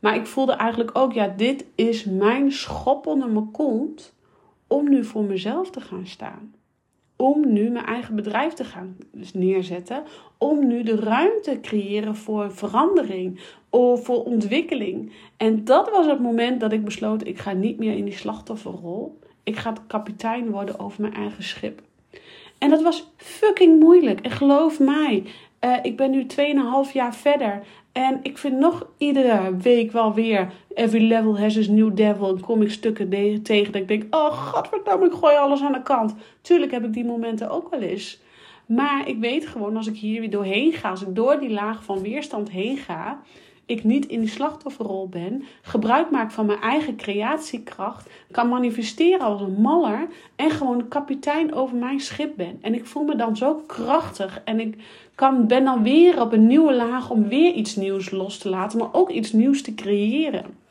Maar 0.00 0.16
ik 0.16 0.26
voelde 0.26 0.52
eigenlijk 0.52 0.98
ook, 0.98 1.12
ja, 1.12 1.28
dit 1.28 1.66
is 1.74 2.04
mijn 2.04 2.52
schop 2.52 3.06
onder 3.06 3.28
mijn 3.28 3.50
kont 3.50 4.14
om 4.66 4.88
nu 4.88 5.04
voor 5.04 5.24
mezelf 5.24 5.70
te 5.70 5.80
gaan 5.80 6.06
staan. 6.06 6.54
Om 7.16 7.52
nu 7.52 7.70
mijn 7.70 7.84
eigen 7.84 8.14
bedrijf 8.14 8.52
te 8.52 8.64
gaan 8.64 8.96
neerzetten. 9.32 10.02
Om 10.38 10.66
nu 10.66 10.82
de 10.82 10.96
ruimte 10.96 11.50
te 11.50 11.60
creëren 11.60 12.16
voor 12.16 12.52
verandering 12.52 13.40
of 13.70 14.04
voor 14.04 14.24
ontwikkeling. 14.24 15.12
En 15.36 15.64
dat 15.64 15.90
was 15.90 16.06
het 16.06 16.20
moment 16.20 16.60
dat 16.60 16.72
ik 16.72 16.84
besloot, 16.84 17.26
ik 17.26 17.38
ga 17.38 17.52
niet 17.52 17.78
meer 17.78 17.96
in 17.96 18.04
die 18.04 18.16
slachtofferrol. 18.16 19.18
Ik 19.44 19.56
ga 19.56 19.72
kapitein 19.86 20.50
worden 20.50 20.78
over 20.78 21.00
mijn 21.00 21.14
eigen 21.14 21.42
schip. 21.42 21.82
En 22.58 22.70
dat 22.70 22.82
was 22.82 23.10
fucking 23.16 23.80
moeilijk. 23.80 24.20
En 24.20 24.30
geloof 24.30 24.80
mij, 24.80 25.22
uh, 25.64 25.76
ik 25.82 25.96
ben 25.96 26.10
nu 26.10 26.26
2,5 26.86 26.92
jaar 26.92 27.14
verder. 27.14 27.62
En 27.92 28.20
ik 28.22 28.38
vind 28.38 28.58
nog 28.58 28.86
iedere 28.98 29.56
week 29.56 29.92
wel 29.92 30.14
weer 30.14 30.52
Every 30.74 31.08
Level 31.08 31.38
Has 31.38 31.54
His 31.54 31.68
New 31.68 31.96
Devil. 31.96 32.28
En 32.28 32.40
kom 32.40 32.62
ik 32.62 32.70
stukken 32.70 33.10
tegen 33.42 33.72
dat 33.72 33.80
ik 33.82 33.88
denk, 33.88 34.14
oh 34.14 34.32
godverdomme, 34.32 35.06
ik 35.06 35.12
gooi 35.12 35.36
alles 35.36 35.62
aan 35.62 35.72
de 35.72 35.82
kant. 35.82 36.14
Tuurlijk 36.40 36.72
heb 36.72 36.84
ik 36.84 36.92
die 36.92 37.04
momenten 37.04 37.50
ook 37.50 37.70
wel 37.70 37.80
eens. 37.80 38.22
Maar 38.66 39.08
ik 39.08 39.18
weet 39.18 39.46
gewoon, 39.46 39.76
als 39.76 39.86
ik 39.86 39.96
hier 39.96 40.20
weer 40.20 40.30
doorheen 40.30 40.72
ga, 40.72 40.90
als 40.90 41.02
ik 41.02 41.14
door 41.14 41.40
die 41.40 41.50
laag 41.50 41.84
van 41.84 42.02
weerstand 42.02 42.50
heen 42.50 42.76
ga, 42.76 43.20
ik 43.66 43.84
niet 43.84 44.06
in 44.06 44.20
die 44.20 44.28
slachtofferrol 44.28 45.08
ben, 45.08 45.44
gebruik 45.62 46.10
maak 46.10 46.30
van 46.30 46.46
mijn 46.46 46.60
eigen 46.60 46.96
creatiekracht, 46.96 48.10
kan 48.30 48.48
manifesteren 48.48 49.20
als 49.20 49.40
een 49.40 49.60
maller 49.60 50.08
en 50.36 50.50
gewoon 50.50 50.88
kapitein 50.88 51.54
over 51.54 51.76
mijn 51.76 52.00
schip 52.00 52.36
ben. 52.36 52.58
En 52.60 52.74
ik 52.74 52.86
voel 52.86 53.04
me 53.04 53.16
dan 53.16 53.36
zo 53.36 53.62
krachtig 53.66 54.40
en 54.44 54.60
ik 54.60 54.76
kan, 55.14 55.46
ben 55.46 55.64
dan 55.64 55.82
weer 55.82 56.20
op 56.20 56.32
een 56.32 56.46
nieuwe 56.46 56.74
laag 56.74 57.10
om 57.10 57.28
weer 57.28 57.52
iets 57.52 57.76
nieuws 57.76 58.10
los 58.10 58.38
te 58.38 58.48
laten, 58.48 58.78
maar 58.78 58.92
ook 58.92 59.10
iets 59.10 59.32
nieuws 59.32 59.62
te 59.62 59.74
creëren. 59.74 60.63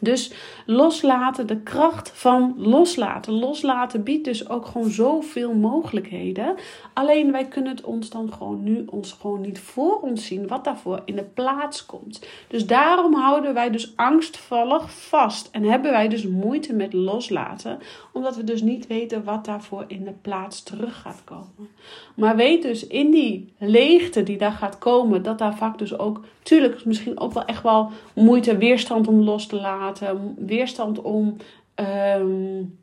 Dus 0.00 0.32
loslaten, 0.66 1.46
de 1.46 1.60
kracht 1.60 2.10
van 2.14 2.54
loslaten. 2.56 3.32
Loslaten 3.32 4.02
biedt 4.02 4.24
dus 4.24 4.48
ook 4.48 4.66
gewoon 4.66 4.90
zoveel 4.90 5.54
mogelijkheden. 5.54 6.54
Alleen 6.92 7.32
wij 7.32 7.44
kunnen 7.44 7.76
het 7.76 7.84
ons 7.84 8.10
dan 8.10 8.32
gewoon 8.32 8.62
nu 8.62 8.84
ons 8.90 9.16
gewoon 9.20 9.40
niet 9.40 9.58
voor 9.58 10.00
ons 10.00 10.26
zien 10.26 10.46
wat 10.46 10.64
daarvoor 10.64 11.02
in 11.04 11.16
de 11.16 11.24
plaats 11.34 11.86
komt. 11.86 12.26
Dus 12.48 12.66
daarom 12.66 13.14
houden 13.14 13.54
wij 13.54 13.70
dus 13.70 13.92
angstvallig 13.96 14.92
vast 14.92 15.48
en 15.52 15.62
hebben 15.62 15.90
wij 15.90 16.08
dus 16.08 16.26
moeite 16.26 16.72
met 16.72 16.92
loslaten, 16.92 17.78
omdat 18.12 18.36
we 18.36 18.44
dus 18.44 18.62
niet 18.62 18.86
weten 18.86 19.24
wat 19.24 19.44
daarvoor 19.44 19.84
in 19.86 20.04
de 20.04 20.14
plaats 20.22 20.62
terug 20.62 21.00
gaat 21.00 21.22
komen. 21.24 21.68
Maar 22.14 22.36
weet 22.36 22.62
dus 22.62 22.86
in 22.86 23.10
die 23.10 23.52
leegte 23.58 24.22
die 24.22 24.38
daar 24.38 24.52
gaat 24.52 24.78
komen, 24.78 25.22
dat 25.22 25.38
daar 25.38 25.56
vaak 25.56 25.78
dus 25.78 25.98
ook, 25.98 26.20
tuurlijk 26.42 26.84
misschien 26.84 27.20
ook 27.20 27.32
wel 27.32 27.44
echt 27.44 27.62
wel 27.62 27.90
moeite, 28.14 28.56
weerstand 28.56 29.08
om 29.08 29.22
los 29.22 29.46
te 29.46 29.56
laten 29.56 29.85
weerstand 30.36 31.00
om, 31.00 31.36
um, 31.74 32.78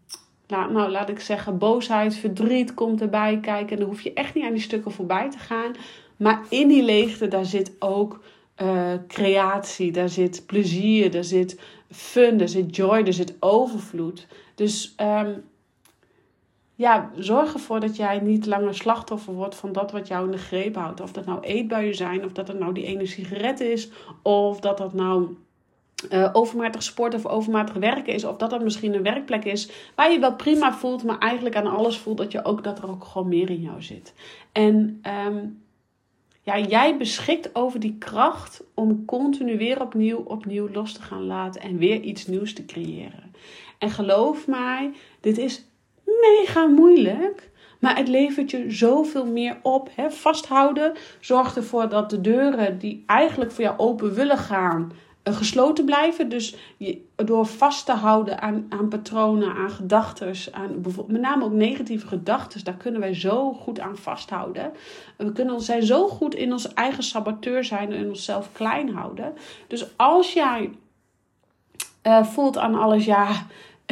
nou, 0.48 0.90
laat 0.90 1.10
ik 1.10 1.20
zeggen, 1.20 1.58
boosheid, 1.58 2.16
verdriet 2.16 2.74
komt 2.74 3.02
erbij 3.02 3.40
kijken. 3.40 3.70
En 3.70 3.78
dan 3.78 3.88
hoef 3.88 4.02
je 4.02 4.14
echt 4.14 4.34
niet 4.34 4.46
aan 4.46 4.54
die 4.54 4.62
stukken 4.62 4.92
voorbij 4.92 5.30
te 5.30 5.38
gaan. 5.38 5.72
Maar 6.18 6.42
in 6.50 6.68
die 6.68 6.84
leegte, 6.84 7.28
daar 7.28 7.46
zit 7.46 7.72
ook 7.80 8.24
uh, 8.62 8.92
creatie, 9.08 9.92
daar 9.92 10.10
zit 10.10 10.44
plezier, 10.46 11.12
daar 11.12 11.24
zit 11.24 11.60
fun, 11.92 12.38
daar 12.38 12.48
zit 12.48 12.76
joy, 12.76 13.04
daar 13.04 13.14
zit 13.14 13.36
overvloed. 13.40 14.28
Dus 14.56 14.96
um, 14.98 15.44
ja, 16.76 17.12
zorg 17.16 17.54
ervoor 17.54 17.80
dat 17.80 17.96
jij 17.96 18.20
niet 18.20 18.46
langer 18.46 18.76
slachtoffer 18.76 19.34
wordt 19.34 19.56
van 19.56 19.72
dat 19.72 19.92
wat 19.92 20.08
jou 20.08 20.26
in 20.26 20.32
de 20.32 20.38
greep 20.38 20.76
houdt. 20.76 21.02
Of 21.02 21.12
dat 21.12 21.26
nou 21.26 21.40
eetbuien 21.42 21.96
zijn, 21.96 22.26
of 22.26 22.32
dat 22.32 22.48
het 22.48 22.60
nou 22.60 22.74
die 22.74 22.86
ene 22.86 23.06
sigaret 23.06 23.60
is, 23.60 23.90
of 24.22 24.60
dat 24.60 24.78
dat 24.78 24.94
nou 24.94 25.36
uh, 26.12 26.30
overmatig 26.34 26.84
sport 26.84 27.14
of 27.14 27.26
overmatig 27.26 27.76
werken 27.76 28.14
is. 28.14 28.24
Of 28.24 28.38
dat 28.38 28.50
dat 28.50 28.64
misschien 28.64 28.94
een 28.94 29.04
werkplek 29.04 29.46
is 29.46 29.70
waar 29.96 30.12
je 30.12 30.20
wel 30.20 30.36
prima 30.36 30.74
voelt, 30.74 31.04
maar 31.04 31.18
eigenlijk 31.18 31.56
aan 31.56 31.68
alles 31.68 31.98
voelt 31.98 32.18
dat, 32.18 32.32
je 32.32 32.46
ook, 32.46 32.64
dat 32.64 32.78
er 32.78 32.90
ook 32.90 33.04
gewoon 33.04 33.28
meer 33.28 33.50
in 33.50 33.62
jou 33.62 33.82
zit. 33.82 34.14
En 34.52 35.02
um, 35.28 35.62
ja, 36.42 36.60
jij 36.60 36.98
beschikt 36.98 37.56
over 37.56 37.80
die 37.80 37.96
kracht 38.00 38.64
om 38.74 39.06
continu 39.06 39.58
weer 39.58 39.82
opnieuw, 39.82 40.18
opnieuw 40.18 40.70
los 40.70 40.94
te 40.94 41.02
gaan 41.02 41.26
laten 41.26 41.62
en 41.62 41.78
weer 41.78 42.00
iets 42.00 42.28
nieuws 42.28 42.54
te 42.54 42.66
creëren. 42.66 43.32
En 43.78 43.90
geloof 43.90 44.48
mij, 44.48 44.92
dit 45.20 45.38
is 45.38 45.66
mega 46.06 46.66
moeilijk. 46.66 47.52
Maar 47.84 47.98
het 47.98 48.08
levert 48.08 48.52
je 48.52 48.72
zoveel 48.72 49.26
meer 49.26 49.58
op. 49.62 49.90
Hè? 49.96 50.12
Vasthouden 50.12 50.94
zorgt 51.20 51.56
ervoor 51.56 51.90
dat 51.90 52.10
de 52.10 52.22
deuren 52.22 52.80
die 52.80 53.04
eigenlijk 53.06 53.52
voor 53.52 53.64
jou 53.64 53.78
open 53.78 54.14
willen 54.14 54.38
gaan, 54.38 54.92
gesloten 55.24 55.86
blijven. 55.86 56.30
Dus 56.30 56.56
je, 56.78 57.02
door 57.16 57.46
vast 57.46 57.86
te 57.86 57.92
houden 57.92 58.42
aan, 58.42 58.66
aan 58.70 58.88
patronen, 58.88 59.56
aan 59.56 59.70
gedachten, 59.70 60.34
aan 60.52 60.82
met 61.08 61.22
name 61.22 61.44
ook 61.44 61.52
negatieve 61.52 62.08
gedachten, 62.08 62.64
daar 62.64 62.78
kunnen 62.78 63.02
wij 63.02 63.14
zo 63.14 63.54
goed 63.54 63.80
aan 63.80 63.98
vasthouden. 63.98 64.72
We 65.18 65.32
kunnen, 65.32 65.62
zijn 65.62 65.84
zo 65.84 66.08
goed 66.08 66.36
in 66.36 66.52
ons 66.52 66.74
eigen 66.74 67.04
saboteur 67.04 67.64
zijn 67.64 67.92
en 67.92 68.08
onszelf 68.08 68.50
klein 68.52 68.90
houden. 68.90 69.34
Dus 69.68 69.98
als 69.98 70.34
jij 70.34 70.72
uh, 72.04 72.24
voelt 72.24 72.58
aan 72.58 72.76
alles, 72.76 73.06
ja, 73.06 73.46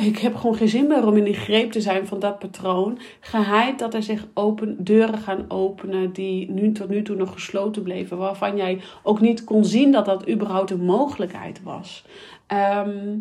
ik 0.06 0.18
heb 0.18 0.36
gewoon 0.36 0.56
geen 0.56 0.68
zin 0.68 0.88
meer 0.88 1.08
om 1.08 1.18
in 1.18 1.24
die 1.24 1.34
greep 1.34 1.72
te 1.72 1.82
zijn 1.82 2.08
van 2.08 2.20
dat 2.20 2.40
patroon. 2.40 3.00
Geheid 3.20 3.80
dat 3.80 3.94
er 3.94 4.04
zich 4.04 4.28
open, 4.34 4.84
deuren 4.84 5.18
gaan 5.18 5.46
openen 5.48 6.14
die 6.14 6.52
nu 6.52 6.72
tot 6.72 6.90
nu 6.90 7.02
toe 7.02 7.16
nog 7.16 7.34
gesloten 7.34 7.84
bleven. 7.84 8.18
Waarvan 8.18 8.58
jij 8.58 8.82
ook 9.04 9.22
niet 9.22 9.44
kon 9.44 9.66
zien 9.66 9.92
dat 9.92 10.06
dat 10.06 10.30
überhaupt 10.30 10.72
een 10.72 10.86
mogelijkheid 10.86 11.64
was. 11.64 12.06
Ehm, 12.48 13.18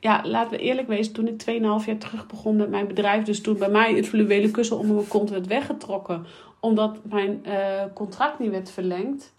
ja, 0.00 0.20
laten 0.24 0.50
we 0.50 0.64
eerlijk 0.64 0.88
wezen, 0.88 1.12
toen 1.12 1.28
ik 1.28 1.38
2,5 1.38 1.86
jaar 1.86 1.98
terug 1.98 2.26
begon 2.26 2.56
met 2.56 2.70
mijn 2.70 2.86
bedrijf, 2.86 3.24
dus 3.24 3.40
toen 3.40 3.58
bij 3.58 3.70
mij 3.70 3.94
het 3.94 4.08
fluwelen 4.08 4.50
kussen 4.50 4.78
onder 4.78 4.94
mijn 4.94 5.08
kont 5.08 5.30
werd 5.30 5.46
weggetrokken, 5.46 6.26
omdat 6.60 6.98
mijn 7.02 7.42
uh, 7.46 7.54
contract 7.94 8.38
niet 8.38 8.50
werd 8.50 8.70
verlengd, 8.70 9.32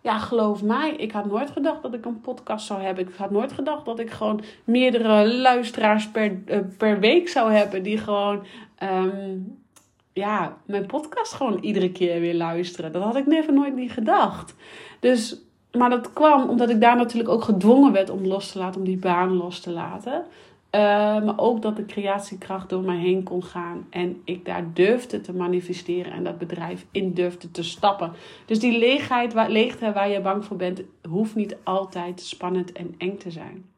ja, 0.00 0.18
geloof 0.18 0.62
mij, 0.62 0.94
ik 0.96 1.12
had 1.12 1.24
nooit 1.24 1.50
gedacht 1.50 1.82
dat 1.82 1.94
ik 1.94 2.04
een 2.04 2.20
podcast 2.20 2.66
zou 2.66 2.82
hebben. 2.82 3.08
Ik 3.08 3.14
had 3.14 3.30
nooit 3.30 3.52
gedacht 3.52 3.84
dat 3.84 3.98
ik 3.98 4.10
gewoon 4.10 4.42
meerdere 4.64 5.34
luisteraars 5.34 6.08
per, 6.08 6.42
uh, 6.46 6.58
per 6.76 7.00
week 7.00 7.28
zou 7.28 7.52
hebben. 7.52 7.82
Die 7.82 7.98
gewoon, 7.98 8.44
um, 8.82 9.58
ja, 10.12 10.56
mijn 10.66 10.86
podcast 10.86 11.32
gewoon 11.32 11.58
iedere 11.58 11.92
keer 11.92 12.20
weer 12.20 12.34
luisteren. 12.34 12.92
Dat 12.92 13.02
had 13.02 13.16
ik 13.16 13.26
never 13.26 13.52
nooit 13.52 13.74
niet 13.74 13.92
gedacht. 13.92 14.54
Dus, 15.00 15.40
maar 15.72 15.90
dat 15.90 16.12
kwam 16.12 16.48
omdat 16.48 16.70
ik 16.70 16.80
daar 16.80 16.96
natuurlijk 16.96 17.30
ook 17.30 17.44
gedwongen 17.44 17.92
werd 17.92 18.10
om 18.10 18.26
los 18.26 18.52
te 18.52 18.58
laten, 18.58 18.80
om 18.80 18.86
die 18.86 18.98
baan 18.98 19.36
los 19.36 19.60
te 19.60 19.70
laten. 19.70 20.24
Uh, 20.74 20.80
maar 21.24 21.38
ook 21.38 21.62
dat 21.62 21.76
de 21.76 21.86
creatiekracht 21.86 22.68
door 22.68 22.82
mij 22.82 22.96
heen 22.96 23.22
kon 23.22 23.44
gaan. 23.44 23.86
En 23.90 24.20
ik 24.24 24.44
daar 24.44 24.74
durfde 24.74 25.20
te 25.20 25.32
manifesteren 25.32 26.12
en 26.12 26.24
dat 26.24 26.38
bedrijf 26.38 26.86
in 26.90 27.14
durfde 27.14 27.50
te 27.50 27.62
stappen. 27.62 28.12
Dus 28.46 28.58
die 28.58 28.78
leegheid, 28.78 29.32
waar, 29.32 29.50
leegte 29.50 29.92
waar 29.92 30.08
je 30.08 30.20
bang 30.20 30.44
voor 30.44 30.56
bent, 30.56 30.82
hoeft 31.08 31.34
niet 31.34 31.56
altijd 31.64 32.20
spannend 32.20 32.72
en 32.72 32.94
eng 32.98 33.16
te 33.16 33.30
zijn. 33.30 33.68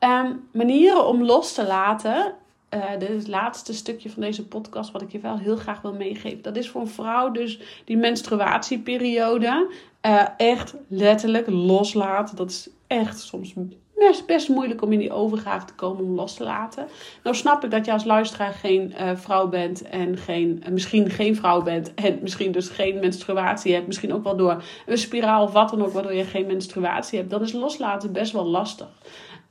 Um, 0.00 0.48
manieren 0.52 1.06
om 1.06 1.22
los 1.22 1.52
te 1.52 1.66
laten. 1.66 2.34
Uh, 2.70 2.90
dit 2.98 3.08
is 3.08 3.16
het 3.16 3.28
laatste 3.28 3.74
stukje 3.74 4.10
van 4.10 4.22
deze 4.22 4.46
podcast 4.46 4.90
wat 4.90 5.02
ik 5.02 5.12
je 5.12 5.18
wel 5.18 5.38
heel 5.38 5.56
graag 5.56 5.80
wil 5.82 5.94
meegeven. 5.94 6.42
Dat 6.42 6.56
is 6.56 6.70
voor 6.70 6.80
een 6.80 6.88
vrouw 6.88 7.30
dus 7.30 7.82
die 7.84 7.96
menstruatieperiode. 7.96 9.74
Uh, 10.06 10.26
echt 10.36 10.74
letterlijk 10.88 11.46
loslaten. 11.48 12.36
Dat 12.36 12.50
is 12.50 12.68
echt 12.86 13.20
soms 13.20 13.54
best, 13.96 14.26
best 14.26 14.48
moeilijk 14.48 14.82
om 14.82 14.92
in 14.92 14.98
die 14.98 15.12
overgave 15.12 15.66
te 15.66 15.74
komen 15.74 16.04
om 16.04 16.14
los 16.14 16.34
te 16.34 16.44
laten. 16.44 16.86
Nou 17.22 17.36
snap 17.36 17.64
ik 17.64 17.70
dat 17.70 17.84
je 17.84 17.92
als 17.92 18.04
luisteraar 18.04 18.52
geen 18.52 18.94
uh, 19.00 19.10
vrouw 19.14 19.48
bent 19.48 19.82
en 19.82 20.16
geen, 20.16 20.62
uh, 20.66 20.72
misschien 20.72 21.10
geen 21.10 21.36
vrouw 21.36 21.62
bent 21.62 21.94
en 21.94 22.18
misschien 22.22 22.52
dus 22.52 22.68
geen 22.68 22.98
menstruatie 22.98 23.74
hebt. 23.74 23.86
Misschien 23.86 24.14
ook 24.14 24.24
wel 24.24 24.36
door 24.36 24.62
een 24.86 24.98
spiraal 24.98 25.42
of 25.42 25.52
wat 25.52 25.70
dan 25.70 25.84
ook, 25.84 25.92
waardoor 25.92 26.14
je 26.14 26.24
geen 26.24 26.46
menstruatie 26.46 27.18
hebt. 27.18 27.30
Dan 27.30 27.42
is 27.42 27.52
loslaten 27.52 28.12
best 28.12 28.32
wel 28.32 28.46
lastig. 28.46 28.88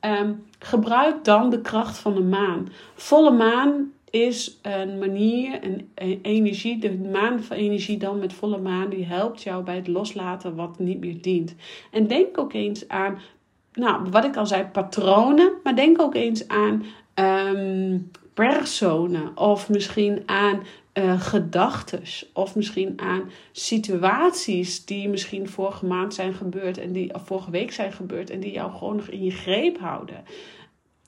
Um, 0.00 0.44
gebruik 0.58 1.24
dan 1.24 1.50
de 1.50 1.60
kracht 1.60 1.98
van 1.98 2.14
de 2.14 2.22
maan. 2.22 2.68
Volle 2.94 3.30
maan 3.30 3.92
is 4.10 4.58
een 4.62 4.98
manier, 4.98 5.58
een 5.62 5.90
energie, 6.22 6.78
de 6.78 6.98
maan 7.12 7.42
van 7.42 7.56
energie 7.56 7.98
dan 7.98 8.18
met 8.18 8.32
volle 8.32 8.58
maan, 8.58 8.88
die 8.88 9.04
helpt 9.04 9.42
jou 9.42 9.64
bij 9.64 9.76
het 9.76 9.88
loslaten 9.88 10.54
wat 10.54 10.78
niet 10.78 11.00
meer 11.00 11.20
dient. 11.20 11.54
En 11.90 12.06
denk 12.06 12.38
ook 12.38 12.52
eens 12.52 12.88
aan 12.88 13.18
nou, 13.76 14.10
wat 14.10 14.24
ik 14.24 14.36
al 14.36 14.46
zei, 14.46 14.64
patronen. 14.64 15.52
Maar 15.62 15.76
denk 15.76 16.00
ook 16.00 16.14
eens 16.14 16.48
aan 16.48 16.84
um, 17.14 18.10
personen. 18.34 19.36
Of 19.36 19.68
misschien 19.68 20.22
aan 20.26 20.62
uh, 20.94 21.20
gedachten. 21.20 22.02
Of 22.32 22.54
misschien 22.54 23.00
aan 23.00 23.30
situaties 23.52 24.84
die 24.84 25.08
misschien 25.08 25.48
vorige 25.48 25.86
maand 25.86 26.14
zijn 26.14 26.34
gebeurd. 26.34 26.78
En 26.78 26.92
die 26.92 27.12
vorige 27.14 27.50
week 27.50 27.72
zijn 27.72 27.92
gebeurd. 27.92 28.30
En 28.30 28.40
die 28.40 28.52
jou 28.52 28.72
gewoon 28.72 28.96
nog 28.96 29.08
in 29.08 29.24
je 29.24 29.30
greep 29.30 29.78
houden. 29.78 30.24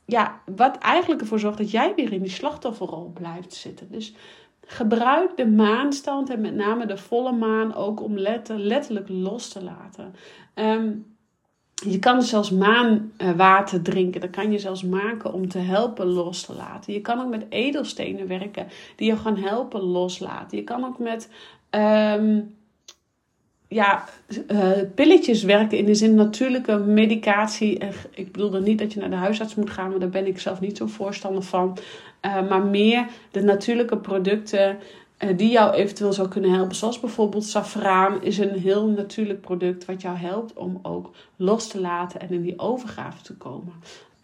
Ja, 0.04 0.40
wat 0.56 0.78
eigenlijk 0.78 1.20
ervoor 1.20 1.38
zorgt 1.38 1.58
dat 1.58 1.70
jij 1.70 1.92
weer 1.96 2.12
in 2.12 2.22
die 2.22 2.30
slachtofferrol 2.30 3.10
blijft 3.14 3.54
zitten. 3.54 3.90
Dus 3.90 4.14
gebruik 4.66 5.36
de 5.36 5.46
maanstand 5.46 6.30
en 6.30 6.40
met 6.40 6.54
name 6.54 6.86
de 6.86 6.96
volle 6.96 7.32
maan 7.32 7.74
ook 7.74 8.02
om 8.02 8.18
letterlijk 8.46 9.08
los 9.08 9.48
te 9.48 9.62
laten. 9.64 10.14
Um, 10.54 11.16
je 11.86 11.98
kan 11.98 12.22
zelfs 12.22 12.50
maanwater 12.50 13.82
drinken. 13.82 14.20
Dat 14.20 14.30
kan 14.30 14.52
je 14.52 14.58
zelfs 14.58 14.82
maken 14.82 15.32
om 15.32 15.48
te 15.48 15.58
helpen 15.58 16.06
los 16.06 16.42
te 16.42 16.54
laten. 16.54 16.92
Je 16.92 17.00
kan 17.00 17.20
ook 17.20 17.30
met 17.30 17.46
edelstenen 17.48 18.26
werken 18.26 18.66
die 18.96 19.10
je 19.10 19.16
gaan 19.16 19.36
helpen 19.36 19.80
loslaten. 19.80 20.58
Je 20.58 20.64
kan 20.64 20.84
ook 20.84 20.98
met 20.98 21.28
um, 21.70 22.56
ja, 23.68 24.04
uh, 24.48 24.70
pilletjes 24.94 25.42
werken 25.42 25.78
in 25.78 25.84
de 25.84 25.94
zin 25.94 26.14
natuurlijke 26.14 26.76
medicatie. 26.76 27.78
Ik 28.10 28.32
bedoel 28.32 28.50
dan 28.50 28.62
niet 28.62 28.78
dat 28.78 28.92
je 28.92 29.00
naar 29.00 29.10
de 29.10 29.16
huisarts 29.16 29.54
moet 29.54 29.70
gaan, 29.70 29.90
maar 29.90 29.98
daar 29.98 30.08
ben 30.08 30.26
ik 30.26 30.40
zelf 30.40 30.60
niet 30.60 30.76
zo 30.76 30.86
voorstander 30.86 31.42
van. 31.42 31.78
Uh, 32.22 32.48
maar 32.48 32.62
meer 32.62 33.06
de 33.30 33.42
natuurlijke 33.42 33.96
producten 33.96 34.68
eh, 34.68 34.74
die 35.36 35.50
jou 35.50 35.74
eventueel 35.74 36.12
zou 36.12 36.28
kunnen 36.28 36.52
helpen. 36.52 36.76
Zoals 36.76 37.00
bijvoorbeeld 37.00 37.44
safraan 37.44 38.22
is 38.22 38.38
een 38.38 38.58
heel 38.58 38.86
natuurlijk 38.86 39.40
product 39.40 39.84
wat 39.84 40.02
jou 40.02 40.16
helpt 40.16 40.52
om 40.52 40.78
ook 40.82 41.10
los 41.36 41.68
te 41.68 41.80
laten 41.80 42.20
en 42.20 42.30
in 42.30 42.42
die 42.42 42.58
overgave 42.58 43.22
te 43.22 43.36
komen. 43.36 43.72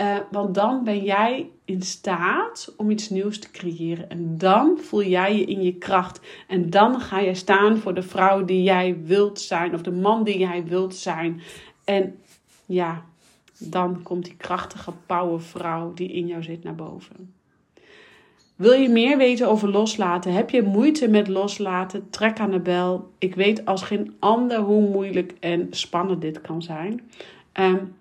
Uh, 0.02 0.16
want 0.30 0.54
dan 0.54 0.84
ben 0.84 1.04
jij 1.04 1.50
in 1.64 1.82
staat 1.82 2.74
om 2.76 2.90
iets 2.90 3.08
nieuws 3.08 3.38
te 3.38 3.50
creëren. 3.50 4.10
En 4.10 4.38
dan 4.38 4.78
voel 4.78 5.02
jij 5.02 5.38
je 5.38 5.44
in 5.44 5.62
je 5.62 5.74
kracht. 5.74 6.20
En 6.48 6.70
dan 6.70 7.00
ga 7.00 7.18
je 7.20 7.34
staan 7.34 7.76
voor 7.76 7.94
de 7.94 8.02
vrouw 8.02 8.44
die 8.44 8.62
jij 8.62 8.98
wilt 9.04 9.40
zijn. 9.40 9.74
Of 9.74 9.82
de 9.82 9.92
man 9.92 10.24
die 10.24 10.38
jij 10.38 10.64
wilt 10.64 10.94
zijn. 10.94 11.40
En 11.84 12.18
ja, 12.66 13.04
dan 13.58 14.02
komt 14.02 14.24
die 14.24 14.36
krachtige 14.36 14.92
powervrouw 15.06 15.94
die 15.94 16.12
in 16.12 16.26
jou 16.26 16.42
zit 16.42 16.64
naar 16.64 16.74
boven. 16.74 17.33
Wil 18.56 18.72
je 18.72 18.88
meer 18.88 19.16
weten 19.16 19.48
over 19.48 19.70
loslaten? 19.70 20.32
Heb 20.32 20.50
je 20.50 20.62
moeite 20.62 21.08
met 21.08 21.28
loslaten? 21.28 22.10
Trek 22.10 22.38
aan 22.38 22.50
de 22.50 22.60
bel. 22.60 23.10
Ik 23.18 23.34
weet 23.34 23.66
als 23.66 23.82
geen 23.82 24.16
ander 24.18 24.58
hoe 24.58 24.88
moeilijk 24.88 25.34
en 25.40 25.66
spannend 25.70 26.20
dit 26.20 26.40
kan 26.40 26.62
zijn. 26.62 27.10
Um, 27.52 27.94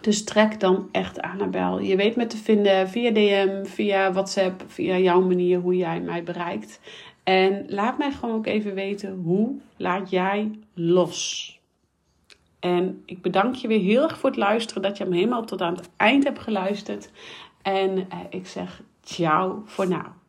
Dus 0.00 0.24
trek 0.24 0.60
dan 0.60 0.88
echt 0.92 1.20
Annabel. 1.20 1.80
Je 1.80 1.96
weet 1.96 2.16
me 2.16 2.26
te 2.26 2.36
vinden 2.36 2.88
via 2.88 3.10
DM, 3.10 3.64
via 3.64 4.12
WhatsApp, 4.12 4.64
via 4.66 4.98
jouw 4.98 5.20
manier 5.20 5.58
hoe 5.58 5.76
jij 5.76 6.00
mij 6.00 6.22
bereikt. 6.22 6.80
En 7.22 7.64
laat 7.68 7.98
mij 7.98 8.12
gewoon 8.12 8.34
ook 8.34 8.46
even 8.46 8.74
weten 8.74 9.20
hoe 9.24 9.58
laat 9.76 10.10
jij 10.10 10.50
los. 10.74 11.60
En 12.60 13.02
ik 13.06 13.22
bedank 13.22 13.54
je 13.54 13.68
weer 13.68 13.80
heel 13.80 14.02
erg 14.02 14.18
voor 14.18 14.30
het 14.30 14.38
luisteren, 14.38 14.82
dat 14.82 14.96
je 14.96 15.04
hem 15.04 15.12
helemaal 15.12 15.44
tot 15.44 15.60
aan 15.60 15.74
het 15.74 15.90
eind 15.96 16.24
hebt 16.24 16.38
geluisterd. 16.38 17.10
En 17.62 18.06
eh, 18.08 18.18
ik 18.30 18.46
zeg 18.46 18.82
ciao 19.02 19.62
voor 19.66 19.86
nu. 19.86 20.21